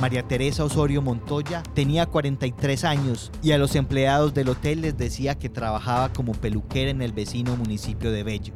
María 0.00 0.26
Teresa 0.26 0.64
Osorio 0.64 1.00
Montoya 1.00 1.62
tenía 1.74 2.06
43 2.06 2.84
años 2.84 3.30
y 3.42 3.52
a 3.52 3.58
los 3.58 3.76
empleados 3.76 4.34
del 4.34 4.48
hotel 4.48 4.80
les 4.80 4.96
decía 4.96 5.38
que 5.38 5.48
trabajaba 5.48 6.12
como 6.12 6.32
peluquera 6.32 6.90
en 6.90 7.02
el 7.02 7.12
vecino 7.12 7.56
municipio 7.56 8.10
de 8.10 8.22
Bello. 8.24 8.54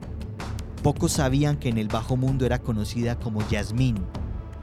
Pocos 0.82 1.12
sabían 1.12 1.56
que 1.56 1.68
en 1.68 1.78
el 1.78 1.88
bajo 1.88 2.16
mundo 2.16 2.46
era 2.46 2.60
conocida 2.60 3.18
como 3.18 3.48
Yasmín, 3.48 3.96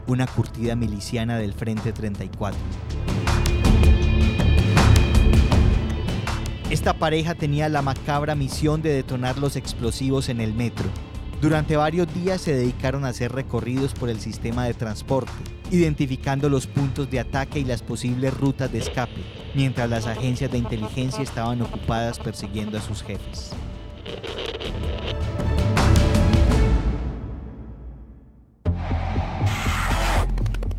una 0.08 0.27
curtida 0.27 0.75
miliciana 0.75 1.38
del 1.38 1.53
Frente 1.53 1.93
34. 1.93 2.60
Esta 6.70 6.93
pareja 6.98 7.36
tenía 7.36 7.70
la 7.70 7.82
macabra 7.82 8.36
misión 8.36 8.82
de 8.82 8.91
detonar 8.93 9.38
los 9.38 9.55
explosivos 9.55 10.27
en 10.27 10.41
el 10.41 10.53
metro. 10.53 10.89
Durante 11.42 11.75
varios 11.75 12.13
días 12.13 12.42
se 12.42 12.54
dedicaron 12.54 13.04
a 13.06 13.10
hacer 13.10 13.32
recorridos 13.32 13.94
por 13.94 14.10
el 14.10 14.20
sistema 14.20 14.66
de 14.66 14.74
transporte, 14.74 15.32
identificando 15.72 16.50
los 16.50 16.68
puntos 16.68 17.10
de 17.12 17.20
ataque 17.20 17.60
y 17.60 17.66
las 17.66 17.82
posibles 17.82 18.34
rutas 18.34 18.72
de 18.72 18.80
escape, 18.80 19.22
mientras 19.54 19.90
las 19.90 20.08
agencias 20.08 20.52
de 20.52 20.58
inteligencia 20.58 21.22
estaban 21.22 21.62
ocupadas 21.62 22.20
persiguiendo 22.20 22.78
a 22.78 22.82
sus 22.82 23.04
jefes. 23.04 23.52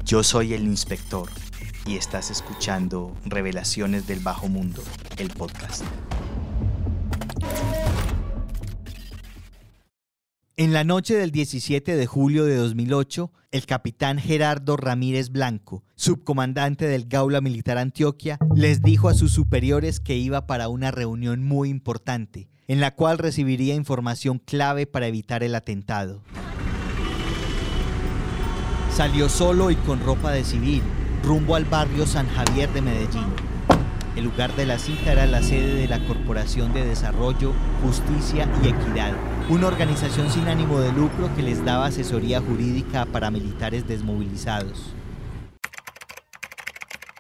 Yo 0.05 0.23
soy 0.23 0.55
el 0.55 0.65
inspector 0.65 1.29
y 1.87 1.97
estás 1.97 2.31
escuchando 2.31 3.15
Revelaciones 3.25 4.07
del 4.07 4.21
Bajo 4.21 4.49
Mundo, 4.49 4.83
el 5.17 5.31
podcast. 5.31 5.83
En 10.57 10.73
la 10.73 10.85
noche 10.85 11.17
del 11.17 11.33
17 11.33 11.97
de 11.97 12.07
julio 12.07 12.45
de 12.45 12.55
2008, 12.55 13.33
el 13.51 13.67
capitán 13.67 14.21
Gerardo 14.21 14.77
Ramírez 14.77 15.31
Blanco, 15.31 15.83
subcomandante 15.97 16.87
del 16.87 17.09
Gaula 17.09 17.41
Militar 17.41 17.77
Antioquia, 17.77 18.39
les 18.55 18.81
dijo 18.81 19.09
a 19.09 19.15
sus 19.15 19.33
superiores 19.33 19.99
que 19.99 20.17
iba 20.17 20.47
para 20.47 20.69
una 20.69 20.93
reunión 20.93 21.43
muy 21.43 21.71
importante, 21.71 22.47
en 22.69 22.79
la 22.79 22.95
cual 22.95 23.19
recibiría 23.19 23.75
información 23.75 24.39
clave 24.39 24.87
para 24.87 25.09
evitar 25.09 25.43
el 25.43 25.57
atentado. 25.57 26.23
Salió 28.93 29.29
solo 29.29 29.73
y 29.73 29.75
con 29.75 30.05
ropa 30.05 30.31
de 30.31 30.45
civil, 30.45 30.83
rumbo 31.25 31.57
al 31.57 31.65
barrio 31.65 32.07
San 32.07 32.29
Javier 32.29 32.73
de 32.73 32.81
Medellín. 32.81 33.27
El 34.15 34.23
lugar 34.23 34.55
de 34.55 34.67
la 34.67 34.79
cita 34.79 35.11
era 35.11 35.27
la 35.27 35.43
sede 35.43 35.75
de 35.75 35.89
la 35.89 35.99
Corporación 36.07 36.73
de 36.73 36.87
Desarrollo, 36.87 37.53
Justicia 37.83 38.49
y 38.63 38.69
Equidad, 38.69 39.15
una 39.51 39.67
organización 39.67 40.31
sin 40.31 40.49
ánimo 40.49 40.81
de 40.81 40.91
lucro 40.93 41.35
que 41.37 41.43
les 41.43 41.63
daba 41.65 41.87
asesoría 41.87 42.41
jurídica 42.41 43.03
a 43.03 43.07
paramilitares 43.07 43.87
desmovilizados. 43.87 44.95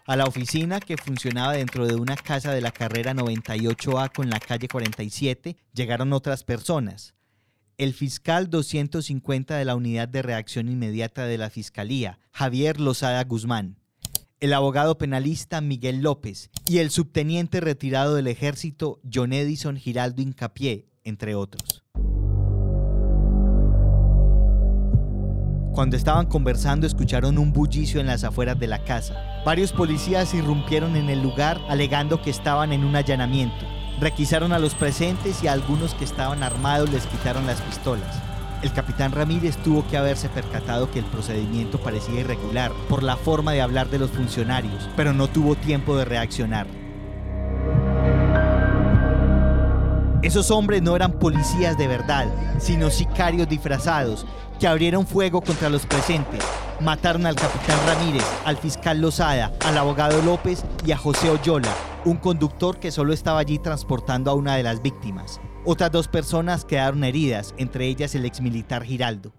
A 0.06 0.16
la 0.16 0.24
oficina, 0.24 0.80
que 0.80 0.96
funcionaba 0.96 1.52
dentro 1.52 1.86
de 1.86 1.96
una 1.96 2.16
casa 2.16 2.52
de 2.52 2.60
la 2.60 2.70
carrera 2.70 3.14
98A 3.14 4.12
con 4.12 4.30
la 4.30 4.40
calle 4.40 4.68
47, 4.68 5.56
llegaron 5.72 6.12
otras 6.12 6.44
personas 6.44 7.14
el 7.76 7.92
fiscal 7.92 8.50
250 8.50 9.56
de 9.56 9.64
la 9.64 9.74
Unidad 9.74 10.08
de 10.08 10.22
Reacción 10.22 10.68
Inmediata 10.68 11.26
de 11.26 11.38
la 11.38 11.50
Fiscalía, 11.50 12.20
Javier 12.30 12.78
Lozada 12.78 13.24
Guzmán, 13.24 13.80
el 14.38 14.52
abogado 14.52 14.96
penalista 14.96 15.60
Miguel 15.60 16.00
López 16.00 16.50
y 16.68 16.78
el 16.78 16.90
subteniente 16.90 17.60
retirado 17.60 18.14
del 18.14 18.28
ejército 18.28 19.00
John 19.12 19.32
Edison 19.32 19.76
Giraldo 19.76 20.22
Incapié, 20.22 20.86
entre 21.02 21.34
otros. 21.34 21.82
Cuando 25.74 25.96
estaban 25.96 26.26
conversando 26.26 26.86
escucharon 26.86 27.36
un 27.36 27.52
bullicio 27.52 28.00
en 28.00 28.06
las 28.06 28.22
afueras 28.22 28.56
de 28.60 28.68
la 28.68 28.84
casa. 28.84 29.42
Varios 29.44 29.72
policías 29.72 30.32
irrumpieron 30.32 30.94
en 30.94 31.10
el 31.10 31.20
lugar 31.20 31.60
alegando 31.68 32.22
que 32.22 32.30
estaban 32.30 32.72
en 32.72 32.84
un 32.84 32.94
allanamiento. 32.94 33.66
Requisaron 33.98 34.52
a 34.52 34.60
los 34.60 34.76
presentes 34.76 35.42
y 35.42 35.48
a 35.48 35.52
algunos 35.52 35.94
que 35.94 36.04
estaban 36.04 36.44
armados 36.44 36.92
les 36.92 37.06
quitaron 37.06 37.48
las 37.48 37.60
pistolas. 37.60 38.22
El 38.62 38.72
capitán 38.72 39.10
Ramírez 39.10 39.56
tuvo 39.64 39.84
que 39.88 39.96
haberse 39.96 40.28
percatado 40.28 40.92
que 40.92 41.00
el 41.00 41.06
procedimiento 41.06 41.80
parecía 41.80 42.20
irregular 42.20 42.70
por 42.88 43.02
la 43.02 43.16
forma 43.16 43.50
de 43.50 43.60
hablar 43.60 43.90
de 43.90 43.98
los 43.98 44.12
funcionarios, 44.12 44.88
pero 44.96 45.12
no 45.12 45.26
tuvo 45.26 45.56
tiempo 45.56 45.96
de 45.96 46.04
reaccionar. 46.04 46.68
Esos 50.24 50.50
hombres 50.50 50.80
no 50.80 50.96
eran 50.96 51.18
policías 51.18 51.76
de 51.76 51.86
verdad, 51.86 52.26
sino 52.58 52.88
sicarios 52.88 53.46
disfrazados 53.46 54.24
que 54.58 54.66
abrieron 54.66 55.06
fuego 55.06 55.42
contra 55.42 55.68
los 55.68 55.84
presentes. 55.84 56.42
Mataron 56.80 57.26
al 57.26 57.34
capitán 57.34 57.78
Ramírez, 57.86 58.24
al 58.46 58.56
fiscal 58.56 59.02
Lozada, 59.02 59.52
al 59.66 59.76
abogado 59.76 60.22
López 60.22 60.64
y 60.86 60.92
a 60.92 60.96
José 60.96 61.28
Oyola, 61.28 61.68
un 62.06 62.16
conductor 62.16 62.78
que 62.78 62.90
solo 62.90 63.12
estaba 63.12 63.38
allí 63.38 63.58
transportando 63.58 64.30
a 64.30 64.34
una 64.34 64.56
de 64.56 64.62
las 64.62 64.80
víctimas. 64.80 65.42
Otras 65.66 65.92
dos 65.92 66.08
personas 66.08 66.64
quedaron 66.64 67.04
heridas, 67.04 67.54
entre 67.58 67.86
ellas 67.86 68.14
el 68.14 68.24
exmilitar 68.24 68.82
Giraldo. 68.82 69.34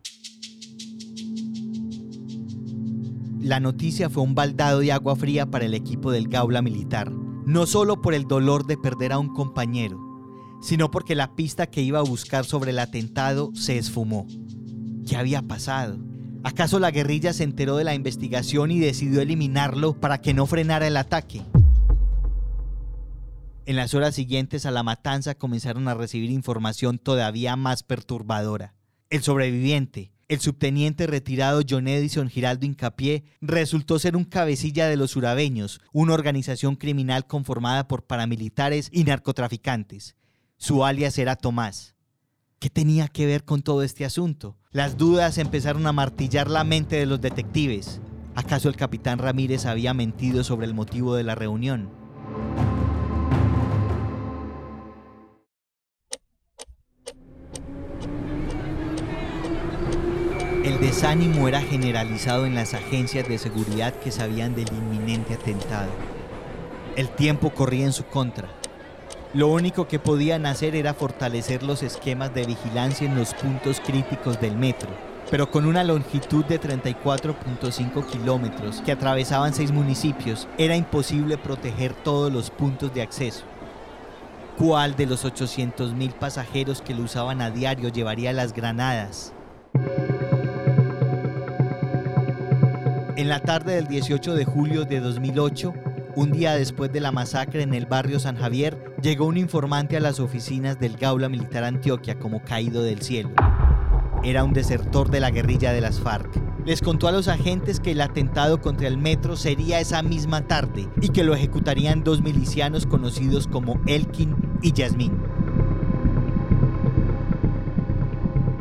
La 3.39 3.60
noticia 3.60 4.08
fue 4.08 4.22
un 4.22 4.36
baldado 4.36 4.82
de 4.82 4.92
agua 4.92 5.15
fría 5.15 5.50
para 5.50 5.65
el 5.65 5.74
equipo 5.74 6.12
del 6.12 6.27
Gaula 6.27 6.62
Militar, 6.62 7.12
no 7.12 7.65
solo 7.65 8.04
por 8.04 8.13
el 8.13 8.27
dolor 8.27 8.68
de 8.68 8.77
perder 8.77 9.13
a 9.13 9.18
un 9.18 9.34
compañero, 9.34 10.14
sino 10.65 10.89
porque 10.89 11.13
la 11.13 11.36
pista 11.36 11.67
que 11.67 11.84
iba 11.84 12.00
a 12.00 12.03
buscar 12.03 12.43
sobre 12.43 12.72
el 12.72 12.79
atentado 12.79 13.51
se 13.53 13.77
esfumó. 13.77 14.25
¿Qué 15.07 15.15
había 15.15 15.43
pasado? 15.43 16.00
¿Acaso 16.43 16.79
la 16.79 16.89
guerrilla 16.89 17.34
se 17.34 17.43
enteró 17.43 17.77
de 17.77 17.84
la 17.84 17.93
investigación 17.93 18.72
y 18.72 18.79
decidió 18.79 19.22
eliminarlo 19.22 19.93
para 19.93 20.22
que 20.22 20.34
no 20.34 20.48
frenara 20.48 20.88
el 20.88 20.98
ataque? 20.98 21.43
En 23.67 23.75
las 23.75 23.93
horas 23.93 24.15
siguientes 24.15 24.65
a 24.65 24.72
la 24.72 24.81
matanza 24.81 25.36
comenzaron 25.36 25.88
a 25.88 25.93
recibir 25.93 26.31
información 26.31 26.98
todavía 26.98 27.55
más 27.55 27.84
perturbadora. 27.84 28.74
El 29.12 29.22
sobreviviente, 29.22 30.13
el 30.29 30.39
subteniente 30.39 31.05
retirado 31.05 31.62
John 31.69 31.88
Edison 31.88 32.27
Giraldo 32.27 32.65
Incapié, 32.65 33.24
resultó 33.39 34.00
ser 34.00 34.17
un 34.17 34.24
cabecilla 34.24 34.88
de 34.88 34.98
los 34.98 35.15
urabeños, 35.15 35.79
una 35.93 36.15
organización 36.15 36.75
criminal 36.75 37.27
conformada 37.27 37.88
por 37.88 38.07
paramilitares 38.07 38.89
y 38.91 39.03
narcotraficantes. 39.03 40.15
Su 40.58 40.86
alias 40.86 41.18
era 41.18 41.36
Tomás. 41.36 41.96
¿Qué 42.60 42.70
tenía 42.70 43.08
que 43.08 43.26
ver 43.26 43.44
con 43.44 43.62
todo 43.62 43.84
este 43.84 44.06
asunto? 44.06 44.58
Las 44.72 44.98
dudas 44.98 45.38
empezaron 45.38 45.86
a 45.86 45.92
martillar 45.92 46.50
la 46.50 46.64
mente 46.64 46.96
de 46.96 47.06
los 47.06 47.20
detectives. 47.22 48.00
¿Acaso 48.36 48.70
el 48.70 48.76
capitán 48.76 49.20
Ramírez 49.20 49.66
había 49.66 49.94
mentido 49.94 50.44
sobre 50.44 50.66
el 50.66 50.74
motivo 50.74 51.16
de 51.16 51.24
la 51.24 51.36
reunión? 51.36 51.90
El 60.64 60.80
desánimo 60.80 61.48
era 61.48 61.62
generalizado 61.62 62.46
en 62.46 62.56
las 62.56 62.74
agencias 62.74 63.28
de 63.28 63.38
seguridad 63.38 63.94
que 63.94 64.12
sabían 64.12 64.56
del 64.56 64.70
inminente 64.70 65.36
atentado. 65.36 65.92
El 66.96 67.10
tiempo 67.10 67.52
corría 67.54 67.86
en 67.86 67.94
su 67.94 68.06
contra. 68.06 68.50
Lo 69.36 69.50
único 69.50 69.86
que 69.86 70.00
podían 70.00 70.46
hacer 70.46 70.77
era 70.77 70.94
fortalecer 70.94 71.62
los 71.62 71.84
esquemas 71.84 72.34
de 72.34 72.46
vigilancia 72.46 73.06
en 73.06 73.18
los 73.18 73.34
puntos 73.34 73.82
críticos 73.86 74.39
del 74.39 74.56
metro, 74.56 74.88
pero 75.30 75.51
con 75.51 75.65
una 75.65 75.84
longitud 75.84 76.46
de 76.46 76.58
34.5 76.58 78.06
kilómetros 78.06 78.82
que 78.86 78.94
atravesaban 78.94 79.54
seis 79.54 79.74
municipios, 79.74 80.48
era 80.58 80.78
imposible 80.78 81.38
proteger 81.38 81.93
todos 81.93 82.32
los 82.32 82.50
puntos 82.50 82.93
de 82.93 83.02
acceso. 83.02 83.43
¿Cuál 84.58 84.95
de 84.95 85.06
los 85.06 85.26
800.000 85.26 86.13
pasajeros 86.13 86.82
que 86.82 86.95
lo 86.95 87.04
usaban 87.04 87.41
a 87.41 87.52
diario 87.52 87.89
llevaría 87.89 88.32
las 88.32 88.54
granadas? 88.54 89.34
En 93.17 93.28
la 93.28 93.41
tarde 93.41 93.76
del 93.76 93.88
18 93.88 94.34
de 94.34 94.45
julio 94.45 94.86
de 94.86 95.02
2008, 95.02 95.74
un 96.15 96.32
día 96.32 96.54
después 96.56 96.91
de 96.91 97.01
la 97.01 97.12
masacre 97.12 97.62
en 97.62 97.73
el 97.73 97.86
barrio 97.86 98.19
San 98.19 98.38
Javier, 98.38 98.95
llegó 99.01 99.25
un 99.25 99.38
informante 99.38 99.97
a 99.97 99.99
las 99.99 100.19
oficinas 100.19 100.80
del 100.80 100.97
Gaula 100.97 101.30
Militar 101.30 101.63
Antioquia 101.63 102.17
como 102.17 102.43
caído 102.43 102.84
del 102.84 103.01
cielo. 103.01 103.32
Era 104.23 104.43
un 104.43 104.54
desertor 104.54 105.10
de 105.10 105.19
la 105.19 105.30
guerrilla 105.30 105.73
de 105.73 105.82
las 105.82 105.99
FARC. 105.99 106.41
Les 106.65 106.82
contó 106.82 107.08
a 107.08 107.12
los 107.12 107.28
agentes 107.28 107.80
que 107.80 107.91
el 107.91 108.01
atentado 108.01 108.60
contra 108.60 108.88
el 108.88 108.97
metro 108.97 109.36
sería 109.36 109.80
esa 109.80 110.01
misma 110.01 110.47
tarde 110.47 110.88
y 111.01 111.10
que 111.10 111.23
lo 111.23 111.36
ejecutarían 111.36 112.04
dos 112.04 112.21
milicianos 112.21 112.88
conocidos 112.88 113.47
como 113.47 113.80
Elkin 113.86 114.36
y 114.62 114.71
Yasmín. 114.71 115.13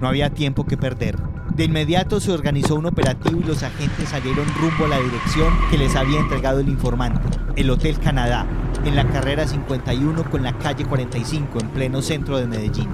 No 0.02 0.08
había 0.08 0.28
tiempo 0.30 0.66
que 0.66 0.76
perder. 0.76 1.33
De 1.54 1.62
inmediato 1.62 2.18
se 2.18 2.32
organizó 2.32 2.74
un 2.74 2.86
operativo 2.86 3.38
y 3.38 3.44
los 3.44 3.62
agentes 3.62 4.08
salieron 4.08 4.44
rumbo 4.60 4.86
a 4.86 4.88
la 4.88 4.98
dirección 4.98 5.54
que 5.70 5.78
les 5.78 5.94
había 5.94 6.18
entregado 6.18 6.58
el 6.58 6.68
informante, 6.68 7.38
el 7.54 7.70
Hotel 7.70 7.96
Canadá, 8.00 8.44
en 8.84 8.96
la 8.96 9.06
carrera 9.06 9.46
51 9.46 10.30
con 10.32 10.42
la 10.42 10.58
calle 10.58 10.84
45 10.84 11.60
en 11.60 11.68
pleno 11.68 12.02
centro 12.02 12.38
de 12.38 12.46
Medellín. 12.48 12.88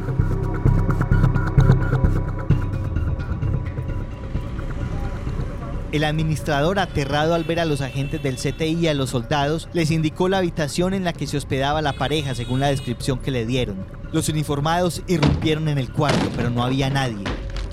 El 5.93 6.05
administrador, 6.05 6.79
aterrado 6.79 7.35
al 7.35 7.45
ver 7.45 7.61
a 7.61 7.65
los 7.65 7.81
agentes 7.81 8.23
del 8.23 8.37
CTI 8.37 8.79
y 8.79 8.89
a 8.89 8.95
los 8.95 9.11
soldados, 9.11 9.71
les 9.73 9.91
indicó 9.91 10.29
la 10.29 10.37
habitación 10.37 10.93
en 10.93 11.05
la 11.05 11.15
que 11.15 11.27
se 11.27 11.39
hospedaba 11.39 11.81
la 11.81 11.95
pareja 11.95 12.35
según 12.35 12.61
la 12.61 12.69
descripción 12.69 13.19
que 13.19 13.31
le 13.31 13.47
dieron. 13.47 13.77
Los 14.13 14.29
uniformados 14.29 15.03
irrumpieron 15.09 15.69
en 15.69 15.79
el 15.79 15.91
cuarto, 15.91 16.29
pero 16.37 16.51
no 16.51 16.63
había 16.63 16.91
nadie. 16.91 17.25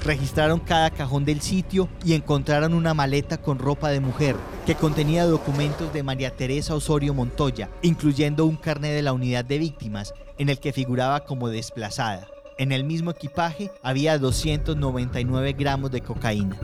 Registraron 0.08 0.62
cada 0.62 0.89
cajón 0.89 1.26
del 1.26 1.41
sitio 1.41 1.89
y 2.06 2.13
encontraron 2.13 2.74
una 2.74 2.93
maleta 2.93 3.38
con 3.38 3.60
ropa 3.60 3.89
de 3.89 4.00
mujer 4.00 4.38
que 4.65 4.74
contenía 4.74 5.26
documentos 5.26 5.91
de 5.91 6.02
María 6.02 6.32
Teresa 6.32 6.76
Osorio 6.76 7.13
Montoya, 7.13 7.70
incluyendo 7.82 8.46
un 8.46 8.56
carnet 8.56 8.93
de 8.93 9.02
la 9.02 9.12
unidad 9.12 9.43
de 9.43 9.58
víctimas 9.58 10.13
en 10.38 10.48
el 10.48 10.62
que 10.62 10.72
figuraba 10.72 11.26
como 11.26 11.50
desplazada. 11.50 12.26
En 12.58 12.72
el 12.72 12.86
mismo 12.86 13.12
equipaje 13.12 13.70
había 13.84 14.17
299 14.17 15.52
gramos 15.52 15.91
de 15.91 16.00
cocaína. 16.00 16.56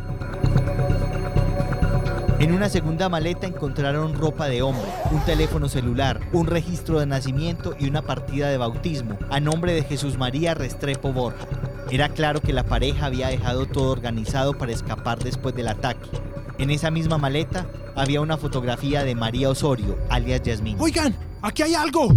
En 2.39 2.53
una 2.53 2.69
segunda 2.69 3.10
maleta 3.10 3.45
encontraron 3.45 4.13
ropa 4.13 4.47
de 4.47 4.62
hombre, 4.62 4.88
un 5.12 5.19
teléfono 5.25 5.67
celular, 5.67 6.21
un 6.32 6.47
registro 6.47 7.01
de 7.01 7.08
nacimiento 7.08 7.75
y 7.77 7.89
una 7.89 8.03
partida 8.03 8.47
de 8.47 8.58
bautismo 8.58 9.17
a 9.29 9.41
nombre 9.41 9.73
de 9.73 9.84
Jesús 9.84 10.17
María 10.17 10.53
Restrepo 10.53 11.12
Borja. 11.12 11.45
Era 11.91 12.10
claro 12.10 12.41
que 12.41 12.54
la 12.54 12.65
pareja 12.65 13.06
había 13.06 13.28
dejado 13.28 13.65
todo 13.65 13.91
organizado 13.91 14.58
para 14.58 14.72
escapar 14.72 15.24
después 15.24 15.56
del 15.56 15.67
ataque. 15.67 16.10
En 16.58 16.72
esa 16.72 16.89
misma 16.91 17.17
maleta 17.17 17.67
había 17.96 18.22
una 18.22 18.38
fotografía 18.38 19.04
de 19.04 19.15
María 19.15 19.50
Osorio, 19.50 19.98
alias 20.10 20.43
Yasmín. 20.43 20.78
Oigan, 20.80 21.13
aquí 21.41 21.63
hay 21.63 21.76
algo. 21.76 22.08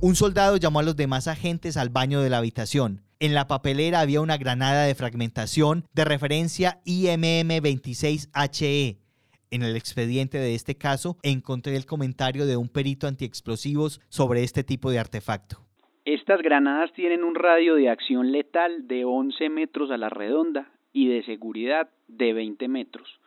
Un 0.00 0.14
soldado 0.16 0.56
llamó 0.56 0.78
a 0.78 0.82
los 0.82 0.96
demás 0.96 1.28
agentes 1.28 1.76
al 1.76 1.90
baño 1.90 2.22
de 2.22 2.30
la 2.30 2.38
habitación. 2.38 3.02
En 3.18 3.34
la 3.34 3.46
papelera 3.46 4.00
había 4.00 4.22
una 4.22 4.38
granada 4.38 4.84
de 4.84 4.94
fragmentación 4.94 5.86
de 5.92 6.06
referencia 6.06 6.80
IMM-26HE. 6.86 8.96
En 9.50 9.62
el 9.62 9.76
expediente 9.76 10.38
de 10.38 10.54
este 10.54 10.78
caso 10.78 11.18
encontré 11.22 11.76
el 11.76 11.84
comentario 11.84 12.46
de 12.46 12.56
un 12.56 12.68
perito 12.68 13.06
antiexplosivos 13.08 14.00
sobre 14.08 14.42
este 14.44 14.64
tipo 14.64 14.90
de 14.90 15.00
artefacto. 15.00 15.66
Estas 16.12 16.42
granadas 16.42 16.92
tienen 16.92 17.22
un 17.22 17.36
radio 17.36 17.76
de 17.76 17.88
acción 17.88 18.32
letal 18.32 18.88
de 18.88 19.04
11 19.04 19.48
metros 19.48 19.92
a 19.92 19.96
la 19.96 20.08
redonda 20.08 20.68
y 20.92 21.06
de 21.06 21.22
seguridad 21.22 21.88
de 22.08 22.32
20 22.32 22.66
metros, 22.66 23.20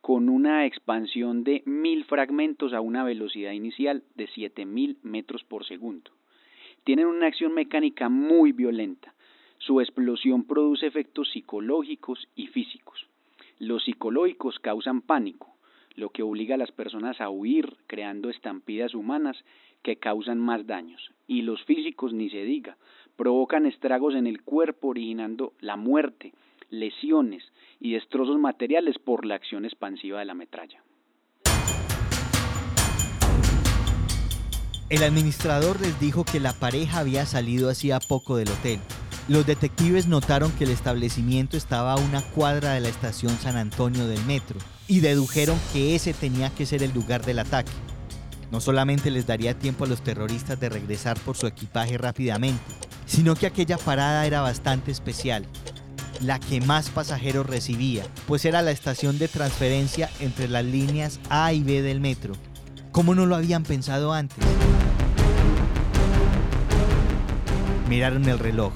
con 0.00 0.28
una 0.28 0.64
expansión 0.64 1.42
de 1.42 1.64
1000 1.66 2.04
fragmentos 2.04 2.72
a 2.74 2.80
una 2.80 3.02
velocidad 3.02 3.50
inicial 3.50 4.04
de 4.14 4.28
7000 4.28 4.98
metros 5.02 5.42
por 5.42 5.66
segundo. 5.66 6.12
Tienen 6.84 7.08
una 7.08 7.26
acción 7.26 7.54
mecánica 7.54 8.08
muy 8.08 8.52
violenta. 8.52 9.14
Su 9.58 9.80
explosión 9.80 10.44
produce 10.44 10.86
efectos 10.86 11.28
psicológicos 11.32 12.28
y 12.36 12.46
físicos. 12.46 13.04
Los 13.58 13.82
psicológicos 13.82 14.60
causan 14.60 15.02
pánico, 15.02 15.56
lo 15.96 16.10
que 16.10 16.22
obliga 16.22 16.54
a 16.54 16.58
las 16.58 16.70
personas 16.70 17.20
a 17.20 17.30
huir, 17.30 17.78
creando 17.88 18.30
estampidas 18.30 18.94
humanas 18.94 19.44
que 19.82 19.96
causan 19.96 20.38
más 20.38 20.66
daños, 20.66 21.12
y 21.26 21.42
los 21.42 21.62
físicos 21.64 22.12
ni 22.12 22.30
se 22.30 22.42
diga, 22.42 22.76
provocan 23.16 23.66
estragos 23.66 24.14
en 24.14 24.26
el 24.26 24.42
cuerpo 24.42 24.88
originando 24.88 25.52
la 25.60 25.76
muerte, 25.76 26.32
lesiones 26.70 27.42
y 27.80 27.92
destrozos 27.92 28.38
materiales 28.38 28.98
por 28.98 29.24
la 29.24 29.34
acción 29.34 29.64
expansiva 29.64 30.20
de 30.20 30.24
la 30.24 30.34
metralla. 30.34 30.82
El 34.90 35.02
administrador 35.02 35.80
les 35.82 36.00
dijo 36.00 36.24
que 36.24 36.40
la 36.40 36.54
pareja 36.54 37.00
había 37.00 37.26
salido 37.26 37.68
hacía 37.68 37.98
poco 38.00 38.36
del 38.36 38.48
hotel. 38.48 38.80
Los 39.28 39.46
detectives 39.46 40.08
notaron 40.08 40.50
que 40.52 40.64
el 40.64 40.70
establecimiento 40.70 41.58
estaba 41.58 41.92
a 41.92 41.98
una 41.98 42.22
cuadra 42.22 42.72
de 42.72 42.80
la 42.80 42.88
estación 42.88 43.32
San 43.32 43.58
Antonio 43.58 44.06
del 44.06 44.24
metro 44.24 44.58
y 44.86 45.00
dedujeron 45.00 45.58
que 45.74 45.94
ese 45.94 46.14
tenía 46.14 46.48
que 46.48 46.64
ser 46.64 46.82
el 46.82 46.94
lugar 46.94 47.22
del 47.26 47.40
ataque. 47.40 47.70
No 48.50 48.60
solamente 48.60 49.10
les 49.10 49.26
daría 49.26 49.58
tiempo 49.58 49.84
a 49.84 49.88
los 49.88 50.02
terroristas 50.02 50.58
de 50.58 50.68
regresar 50.68 51.18
por 51.20 51.36
su 51.36 51.46
equipaje 51.46 51.98
rápidamente, 51.98 52.62
sino 53.06 53.34
que 53.34 53.46
aquella 53.46 53.76
parada 53.76 54.24
era 54.26 54.40
bastante 54.40 54.90
especial, 54.90 55.44
la 56.22 56.40
que 56.40 56.60
más 56.60 56.88
pasajeros 56.88 57.46
recibía, 57.46 58.04
pues 58.26 58.44
era 58.44 58.62
la 58.62 58.70
estación 58.70 59.18
de 59.18 59.28
transferencia 59.28 60.10
entre 60.20 60.48
las 60.48 60.64
líneas 60.64 61.20
A 61.28 61.52
y 61.52 61.62
B 61.62 61.82
del 61.82 62.00
metro. 62.00 62.34
¿Cómo 62.90 63.14
no 63.14 63.26
lo 63.26 63.36
habían 63.36 63.64
pensado 63.64 64.12
antes? 64.12 64.44
Miraron 67.88 68.26
el 68.28 68.38
reloj. 68.38 68.72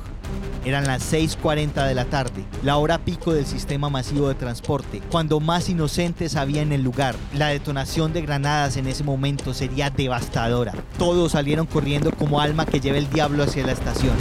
Eran 0.64 0.86
las 0.86 1.12
6.40 1.12 1.86
de 1.86 1.94
la 1.94 2.04
tarde, 2.04 2.44
la 2.62 2.76
hora 2.76 2.98
pico 2.98 3.32
del 3.32 3.46
sistema 3.46 3.90
masivo 3.90 4.28
de 4.28 4.34
transporte, 4.34 5.02
cuando 5.10 5.40
más 5.40 5.68
inocentes 5.68 6.36
había 6.36 6.62
en 6.62 6.72
el 6.72 6.82
lugar. 6.82 7.16
La 7.34 7.48
detonación 7.48 8.12
de 8.12 8.22
granadas 8.22 8.76
en 8.76 8.86
ese 8.86 9.02
momento 9.02 9.54
sería 9.54 9.90
devastadora. 9.90 10.72
Todos 10.98 11.32
salieron 11.32 11.66
corriendo 11.66 12.12
como 12.12 12.40
alma 12.40 12.66
que 12.66 12.80
lleva 12.80 12.98
el 12.98 13.10
diablo 13.10 13.42
hacia 13.42 13.66
la 13.66 13.72
estación. 13.72 14.14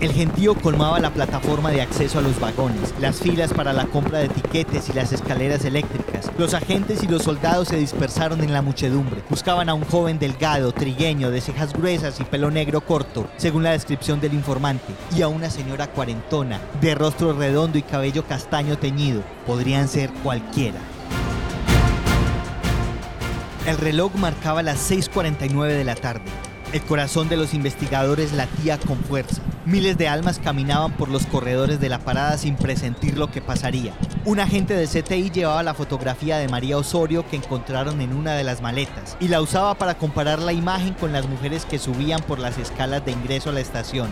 El 0.00 0.12
gentío 0.12 0.54
colmaba 0.54 0.98
la 0.98 1.12
plataforma 1.12 1.70
de 1.70 1.82
acceso 1.82 2.18
a 2.18 2.22
los 2.22 2.40
vagones, 2.40 2.94
las 3.00 3.20
filas 3.20 3.52
para 3.52 3.74
la 3.74 3.84
compra 3.84 4.20
de 4.20 4.30
tiquetes 4.30 4.88
y 4.88 4.94
las 4.94 5.12
escaleras 5.12 5.62
eléctricas. 5.66 6.30
Los 6.38 6.54
agentes 6.54 7.02
y 7.02 7.06
los 7.06 7.24
soldados 7.24 7.68
se 7.68 7.76
dispersaron 7.76 8.40
en 8.40 8.54
la 8.54 8.62
muchedumbre. 8.62 9.22
Buscaban 9.28 9.68
a 9.68 9.74
un 9.74 9.84
joven 9.84 10.18
delgado, 10.18 10.72
trigueño, 10.72 11.30
de 11.30 11.42
cejas 11.42 11.74
gruesas 11.74 12.18
y 12.18 12.24
pelo 12.24 12.50
negro 12.50 12.80
corto, 12.80 13.28
según 13.36 13.62
la 13.62 13.72
descripción 13.72 14.22
del 14.22 14.32
informante, 14.32 14.94
y 15.14 15.20
a 15.20 15.28
una 15.28 15.50
señora 15.50 15.88
cuarentona, 15.88 16.62
de 16.80 16.94
rostro 16.94 17.34
redondo 17.34 17.76
y 17.76 17.82
cabello 17.82 18.24
castaño 18.24 18.78
teñido. 18.78 19.22
Podrían 19.46 19.86
ser 19.86 20.10
cualquiera. 20.22 20.78
El 23.66 23.76
reloj 23.76 24.14
marcaba 24.14 24.62
las 24.62 24.90
6.49 24.90 25.66
de 25.66 25.84
la 25.84 25.94
tarde. 25.94 26.49
El 26.72 26.82
corazón 26.82 27.28
de 27.28 27.36
los 27.36 27.52
investigadores 27.52 28.32
latía 28.32 28.78
con 28.78 28.96
fuerza. 28.98 29.42
Miles 29.66 29.98
de 29.98 30.06
almas 30.06 30.38
caminaban 30.38 30.92
por 30.92 31.08
los 31.08 31.26
corredores 31.26 31.80
de 31.80 31.88
la 31.88 31.98
parada 31.98 32.38
sin 32.38 32.54
presentir 32.54 33.18
lo 33.18 33.28
que 33.28 33.42
pasaría. 33.42 33.92
Un 34.24 34.38
agente 34.38 34.74
de 34.74 34.86
CTI 34.86 35.30
llevaba 35.30 35.64
la 35.64 35.74
fotografía 35.74 36.38
de 36.38 36.46
María 36.46 36.78
Osorio 36.78 37.28
que 37.28 37.34
encontraron 37.34 38.00
en 38.00 38.12
una 38.12 38.34
de 38.34 38.44
las 38.44 38.62
maletas 38.62 39.16
y 39.18 39.26
la 39.26 39.40
usaba 39.40 39.74
para 39.74 39.98
comparar 39.98 40.38
la 40.38 40.52
imagen 40.52 40.94
con 40.94 41.12
las 41.12 41.28
mujeres 41.28 41.64
que 41.64 41.80
subían 41.80 42.22
por 42.22 42.38
las 42.38 42.56
escalas 42.56 43.04
de 43.04 43.12
ingreso 43.12 43.50
a 43.50 43.52
la 43.52 43.60
estación. 43.60 44.08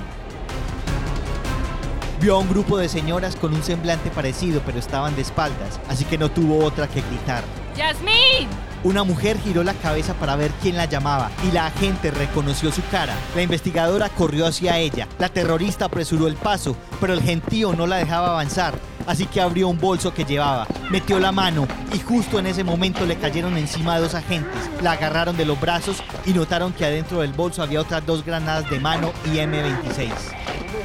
Vio 2.21 2.35
a 2.35 2.38
un 2.40 2.49
grupo 2.49 2.77
de 2.77 2.88
señoras 2.88 3.37
con 3.37 3.55
un 3.55 3.62
semblante 3.62 4.11
parecido, 4.11 4.61
pero 4.66 4.81
estaban 4.81 5.14
de 5.14 5.23
espaldas, 5.23 5.79
así 5.88 6.05
que 6.05 6.18
no 6.18 6.29
tuvo 6.29 6.64
otra 6.64 6.88
que 6.88 7.03
gritar. 7.03 7.44
¡Yasmín! 7.77 8.49
Una 8.85 9.03
mujer 9.03 9.37
giró 9.43 9.64
la 9.64 9.75
cabeza 9.75 10.14
para 10.14 10.37
ver 10.37 10.53
quién 10.62 10.77
la 10.77 10.85
llamaba 10.85 11.31
y 11.47 11.51
la 11.51 11.67
agente 11.67 12.12
reconoció 12.12 12.71
su 12.71 12.83
cara. 12.91 13.14
La 13.35 13.43
investigadora 13.43 14.09
corrió 14.09 14.47
hacia 14.47 14.79
ella. 14.79 15.09
La 15.19 15.29
terrorista 15.29 15.87
apresuró 15.87 16.29
el 16.29 16.37
paso, 16.37 16.77
pero 17.01 17.12
el 17.12 17.21
gentío 17.21 17.73
no 17.73 17.88
la 17.88 17.97
dejaba 17.97 18.31
avanzar. 18.31 18.75
Así 19.07 19.27
que 19.27 19.41
abrió 19.41 19.69
un 19.69 19.79
bolso 19.79 20.12
que 20.12 20.25
llevaba, 20.25 20.67
metió 20.91 21.19
la 21.19 21.33
mano 21.33 21.67
y 21.95 21.99
justo 21.99 22.38
en 22.38 22.47
ese 22.47 22.62
momento 22.62 23.07
le 23.07 23.17
cayeron 23.17 23.57
encima 23.57 23.99
dos 23.99 24.14
agentes. 24.14 24.71
La 24.83 24.93
agarraron 24.93 25.37
de 25.37 25.47
los 25.47 25.59
brazos 25.59 26.03
y 26.27 26.33
notaron 26.33 26.73
que 26.73 26.85
adentro 26.85 27.21
del 27.21 27.33
bolso 27.33 27.62
había 27.62 27.81
otras 27.81 28.05
dos 28.05 28.25
granadas 28.25 28.69
de 28.71 28.79
mano 28.79 29.12
y 29.25 29.38
M26. 29.38 30.11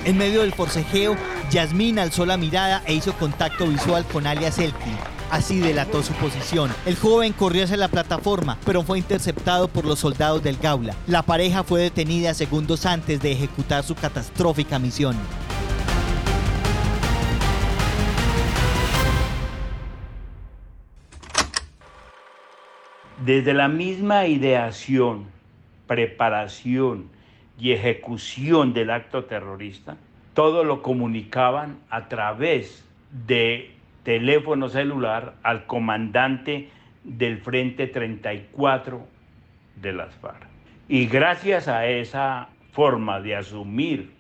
En 0.06 0.18
medio 0.18 0.42
del 0.42 0.54
forcejeo, 0.54 1.16
Yasmín 1.52 2.00
alzó 2.00 2.26
la 2.26 2.38
mirada 2.38 2.82
e 2.86 2.94
hizo 2.94 3.14
contacto 3.14 3.68
visual 3.68 4.06
con 4.06 4.26
alias 4.26 4.58
Elkin. 4.58 5.13
Así 5.34 5.60
delató 5.60 6.04
su 6.04 6.14
posición. 6.14 6.70
El 6.86 6.96
joven 6.96 7.34
corrió 7.34 7.64
hacia 7.64 7.76
la 7.76 7.88
plataforma, 7.88 8.60
pero 8.68 8.84
fue 8.84 9.00
interceptado 9.00 9.68
por 9.68 9.84
los 9.84 9.98
soldados 9.98 10.44
del 10.44 10.58
Gaula. 10.58 10.96
La 11.08 11.24
pareja 11.24 11.64
fue 11.64 11.82
detenida 11.82 12.36
segundos 12.36 12.86
antes 12.86 13.20
de 13.20 13.32
ejecutar 13.32 13.84
su 13.84 13.96
catastrófica 13.96 14.78
misión. 14.78 15.16
Desde 23.26 23.56
la 23.56 23.70
misma 23.70 24.28
ideación, 24.28 25.26
preparación 25.88 27.10
y 27.58 27.72
ejecución 27.72 28.72
del 28.72 28.92
acto 28.92 29.24
terrorista, 29.24 29.98
todo 30.36 30.64
lo 30.64 30.84
comunicaban 30.84 31.80
a 31.90 32.08
través 32.08 32.84
de 33.26 33.74
teléfono 34.04 34.70
celular 34.70 35.36
al 35.44 35.66
comandante 35.66 36.70
del 37.04 37.40
Frente 37.40 37.88
34 37.88 39.06
de 39.82 39.94
las 39.94 40.14
FARC. 40.16 40.48
Y 40.88 41.06
gracias 41.08 41.68
a 41.68 41.88
esa 41.88 42.50
forma 42.72 43.22
de 43.22 43.36
asumir 43.36 44.12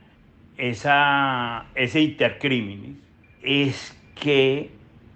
esa, 0.57 1.65
ese 1.75 2.01
intercrímenes 2.01 2.97
es 3.41 3.97
que 4.15 4.71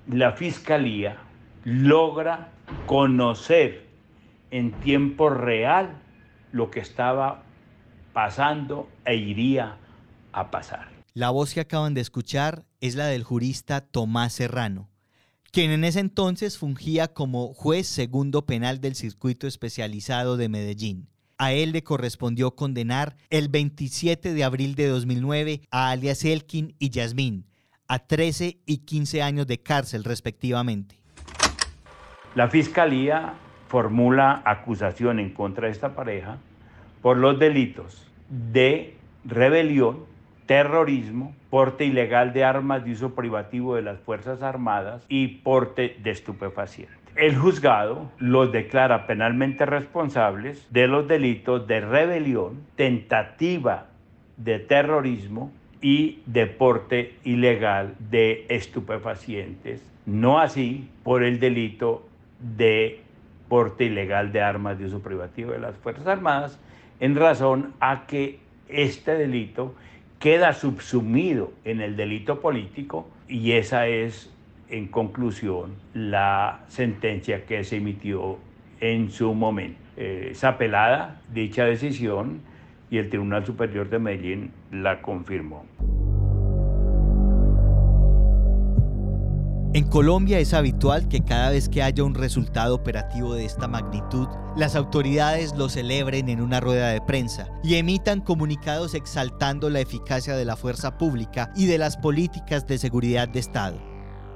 la 0.08 0.34
Fiscalía 0.34 1.18
logra 1.64 2.50
conocer 2.86 3.86
en 4.52 4.72
tiempo 4.72 5.30
real 5.30 5.98
lo 6.52 6.72
que 6.72 6.80
estaba 6.80 7.44
pasando 8.14 8.90
e 9.06 9.16
iría 9.16 9.78
a 10.32 10.50
pasar. 10.50 10.88
La 11.14 11.30
voz 11.30 11.54
que 11.54 11.60
acaban 11.60 11.94
de 11.94 12.02
escuchar 12.02 12.64
es 12.82 12.96
la 12.96 13.08
del 13.08 13.24
jurista 13.24 13.82
Tomás 13.82 14.34
Serrano, 14.34 14.90
quien 15.52 15.72
en 15.72 15.84
ese 15.84 16.00
entonces 16.00 16.58
fungía 16.58 17.14
como 17.14 17.54
juez 17.54 17.88
segundo 17.88 18.46
penal 18.46 18.82
del 18.82 18.96
circuito 18.96 19.48
especializado 19.48 20.38
de 20.38 20.50
Medellín. 20.50 21.10
A 21.38 21.54
él 21.54 21.72
le 21.72 21.84
correspondió 21.84 22.56
condenar 22.56 23.16
el 23.30 23.50
27 23.50 24.34
de 24.34 24.44
abril 24.44 24.76
de 24.76 24.88
2009 24.88 25.62
a 25.70 25.92
alias 25.92 26.26
Elkin 26.26 26.76
y 26.80 26.90
Yasmín 26.90 27.46
a 27.88 28.00
13 28.00 28.58
y 28.66 28.78
15 28.80 29.22
años 29.22 29.48
de 29.48 29.60
cárcel 29.60 30.04
respectivamente. 30.04 30.96
La 32.36 32.50
fiscalía 32.50 33.36
formula 33.68 34.42
acusación 34.46 35.20
en 35.20 35.34
contra 35.34 35.68
de 35.68 35.74
esta 35.74 35.96
pareja 35.96 36.38
por 37.02 37.18
los 37.18 37.40
delitos 37.40 38.08
de 38.30 38.96
rebelión, 39.26 40.06
terrorismo, 40.48 41.36
porte 41.50 41.86
ilegal 41.86 42.34
de 42.34 42.44
armas 42.44 42.84
de 42.84 42.94
uso 42.94 43.14
privativo 43.14 43.76
de 43.76 43.84
las 43.84 44.00
Fuerzas 44.00 44.42
Armadas 44.42 45.06
y 45.08 45.28
porte 45.28 45.98
de 46.02 46.12
estupefacientes. 46.12 46.98
El 47.16 47.36
juzgado 47.36 48.12
los 48.18 48.52
declara 48.52 49.08
penalmente 49.08 49.66
responsables 49.66 50.66
de 50.72 50.88
los 50.88 51.08
delitos 51.08 51.68
de 51.68 51.82
rebelión, 51.82 52.62
tentativa 52.76 53.88
de 54.38 54.60
terrorismo 54.60 55.52
y 55.82 56.22
deporte 56.26 57.16
ilegal 57.24 57.96
de 58.00 58.46
estupefacientes, 58.50 59.84
no 60.06 60.40
así 60.40 60.90
por 61.04 61.24
el 61.24 61.40
delito 61.40 62.08
de 62.40 63.02
porte 63.50 63.86
ilegal 63.86 64.32
de 64.32 64.42
armas 64.42 64.78
de 64.80 64.86
uso 64.86 65.02
privativo 65.02 65.52
de 65.52 65.60
las 65.60 65.76
Fuerzas 65.78 66.08
Armadas, 66.08 66.60
en 67.00 67.16
razón 67.16 67.74
a 67.80 68.06
que 68.06 68.40
este 68.70 69.14
delito 69.16 69.76
queda 70.20 70.54
subsumido 70.54 71.52
en 71.64 71.82
el 71.82 71.96
delito 71.96 72.42
político 72.42 73.08
y 73.28 73.54
esa 73.54 73.88
es, 73.88 74.34
en 74.70 74.88
conclusión, 74.88 75.76
la 75.94 76.62
sentencia 76.68 77.46
que 77.46 77.64
se 77.64 77.78
emitió 77.78 78.38
en 78.80 79.12
su 79.12 79.34
momento. 79.34 79.80
Eh, 79.96 80.30
es 80.32 80.44
apelada 80.44 81.22
dicha 81.34 81.66
decisión 81.66 82.42
y 82.90 82.98
el 82.98 83.10
Tribunal 83.10 83.46
Superior 83.46 83.90
de 83.90 84.00
Medellín 84.00 84.52
la 84.72 85.02
confirmó. 85.02 85.66
En 89.74 89.86
Colombia 89.86 90.40
es 90.40 90.54
habitual 90.54 91.10
que 91.10 91.26
cada 91.26 91.50
vez 91.50 91.68
que 91.68 91.84
haya 91.84 92.04
un 92.06 92.16
resultado 92.16 92.74
operativo 92.74 93.34
de 93.34 93.44
esta 93.44 93.68
magnitud, 93.68 94.28
las 94.56 94.78
autoridades 94.78 95.54
lo 95.58 95.68
celebren 95.68 96.30
en 96.30 96.42
una 96.42 96.62
rueda 96.62 96.88
de 96.88 97.02
prensa 97.02 97.50
y 97.64 97.76
emitan 97.76 98.22
comunicados 98.22 98.94
exaltando 98.94 99.70
la 99.70 99.82
eficacia 99.82 100.38
de 100.38 100.46
la 100.46 100.56
fuerza 100.56 100.98
pública 100.98 101.52
y 101.54 101.66
de 101.66 101.78
las 101.78 101.98
políticas 101.98 102.66
de 102.66 102.78
seguridad 102.78 103.28
de 103.28 103.40
Estado. 103.40 103.78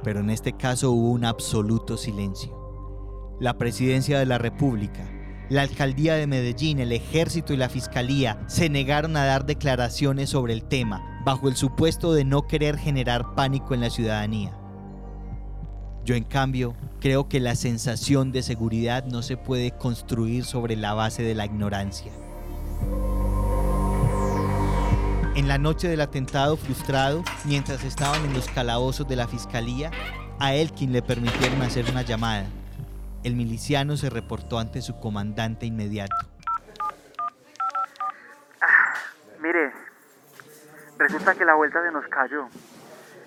Pero 0.03 0.19
en 0.19 0.29
este 0.29 0.51
caso 0.57 0.91
hubo 0.91 1.11
un 1.11 1.23
absoluto 1.23 1.95
silencio. 1.95 3.37
La 3.39 3.57
presidencia 3.57 4.19
de 4.19 4.25
la 4.25 4.37
República, 4.37 5.09
la 5.49 5.61
alcaldía 5.61 6.15
de 6.15 6.27
Medellín, 6.27 6.79
el 6.79 6.91
ejército 6.91 7.53
y 7.53 7.57
la 7.57 7.69
fiscalía 7.69 8.43
se 8.47 8.69
negaron 8.69 9.15
a 9.15 9.25
dar 9.25 9.45
declaraciones 9.45 10.29
sobre 10.29 10.53
el 10.53 10.63
tema, 10.63 11.21
bajo 11.25 11.47
el 11.47 11.55
supuesto 11.55 12.13
de 12.13 12.25
no 12.25 12.47
querer 12.47 12.77
generar 12.77 13.33
pánico 13.33 13.73
en 13.73 13.81
la 13.81 13.89
ciudadanía. 13.89 14.60
Yo 16.03 16.15
en 16.15 16.23
cambio 16.23 16.75
creo 16.99 17.29
que 17.29 17.39
la 17.39 17.55
sensación 17.55 18.31
de 18.31 18.41
seguridad 18.41 19.05
no 19.05 19.21
se 19.21 19.37
puede 19.37 19.71
construir 19.71 20.45
sobre 20.45 20.75
la 20.75 20.93
base 20.93 21.21
de 21.21 21.35
la 21.35 21.45
ignorancia. 21.45 22.11
En 25.35 25.47
la 25.47 25.57
noche 25.57 25.87
del 25.87 26.01
atentado 26.01 26.57
frustrado, 26.57 27.23
mientras 27.45 27.83
estaban 27.83 28.25
en 28.25 28.33
los 28.33 28.49
calabozos 28.49 29.07
de 29.07 29.15
la 29.15 29.27
fiscalía, 29.27 29.91
a 30.39 30.53
Elkin 30.55 30.91
le 30.91 31.01
permitieron 31.01 31.61
hacer 31.61 31.85
una 31.89 32.01
llamada. 32.01 32.47
El 33.23 33.35
miliciano 33.35 33.95
se 33.95 34.09
reportó 34.09 34.57
ante 34.57 34.81
su 34.81 34.99
comandante 34.99 35.67
inmediato. 35.67 36.15
Ah, 38.59 38.93
mire, 39.39 39.71
resulta 40.97 41.35
que 41.35 41.45
la 41.45 41.53
vuelta 41.53 41.81
se 41.83 41.91
nos 41.91 42.07
cayó. 42.07 42.49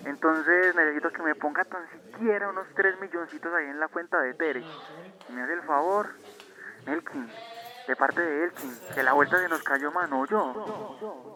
Entonces 0.05 0.75
necesito 0.75 1.09
que 1.11 1.23
me 1.23 1.35
ponga 1.35 1.65
tan 1.65 1.81
siquiera 1.89 2.49
unos 2.49 2.67
3 2.75 2.99
milloncitos 3.01 3.51
ahí 3.53 3.65
en 3.65 3.79
la 3.79 3.87
cuenta 3.87 4.21
de 4.21 4.33
Tere. 4.35 4.63
¿Me 5.29 5.41
hace 5.41 5.53
el 5.53 5.61
favor? 5.63 6.09
Elkin, 6.85 7.27
de 7.87 7.95
parte 7.95 8.21
de 8.21 8.43
Elkin, 8.45 8.71
que 8.93 9.01
la 9.01 9.13
vuelta 9.13 9.39
se 9.39 9.49
nos 9.49 9.63
cayó, 9.63 9.91
mano, 9.91 10.25
yo. 10.27 11.35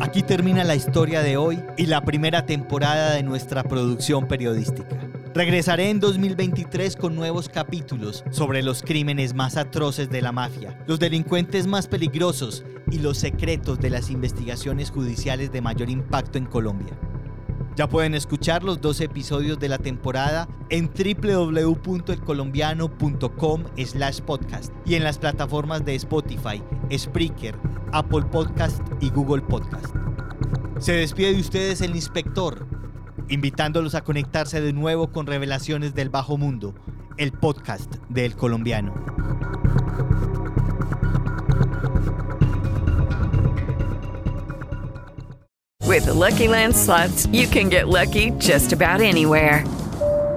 Aquí 0.00 0.22
termina 0.22 0.64
la 0.64 0.74
historia 0.74 1.22
de 1.22 1.36
hoy 1.36 1.62
y 1.76 1.86
la 1.86 2.00
primera 2.02 2.46
temporada 2.46 3.12
de 3.12 3.22
nuestra 3.22 3.64
producción 3.64 4.26
periodística. 4.28 5.03
Regresaré 5.34 5.90
en 5.90 5.98
2023 5.98 6.94
con 6.94 7.16
nuevos 7.16 7.48
capítulos 7.48 8.22
sobre 8.30 8.62
los 8.62 8.82
crímenes 8.82 9.34
más 9.34 9.56
atroces 9.56 10.08
de 10.08 10.22
la 10.22 10.30
mafia, 10.30 10.78
los 10.86 11.00
delincuentes 11.00 11.66
más 11.66 11.88
peligrosos 11.88 12.64
y 12.92 13.00
los 13.00 13.18
secretos 13.18 13.80
de 13.80 13.90
las 13.90 14.10
investigaciones 14.10 14.92
judiciales 14.92 15.50
de 15.50 15.60
mayor 15.60 15.90
impacto 15.90 16.38
en 16.38 16.46
Colombia. 16.46 16.96
Ya 17.74 17.88
pueden 17.88 18.14
escuchar 18.14 18.62
los 18.62 18.80
dos 18.80 19.00
episodios 19.00 19.58
de 19.58 19.68
la 19.68 19.78
temporada 19.78 20.46
en 20.70 20.88
www.elcolombiano.com 20.88 23.64
slash 23.76 24.20
podcast 24.20 24.72
y 24.86 24.94
en 24.94 25.02
las 25.02 25.18
plataformas 25.18 25.84
de 25.84 25.96
Spotify, 25.96 26.62
Spreaker, 26.96 27.56
Apple 27.92 28.22
Podcast 28.30 28.80
y 29.00 29.10
Google 29.10 29.42
Podcast. 29.42 29.92
Se 30.78 30.92
despide 30.92 31.32
de 31.32 31.40
ustedes 31.40 31.80
el 31.80 31.96
inspector, 31.96 32.68
invitándolos 33.28 33.94
a 33.94 34.02
conectarse 34.02 34.60
de 34.60 34.72
nuevo 34.72 35.12
con 35.12 35.26
Revelaciones 35.26 35.94
del 35.94 36.10
Bajo 36.10 36.36
Mundo, 36.36 36.74
el 37.16 37.32
podcast 37.32 37.96
del 38.08 38.34
colombiano. 38.36 38.94
With 45.86 46.06
Lucky 46.06 46.48
you 47.30 47.46
can 47.46 47.68
get 47.68 47.86
lucky 47.86 48.30
just 48.40 48.72
about 48.72 49.00
anywhere. 49.00 49.64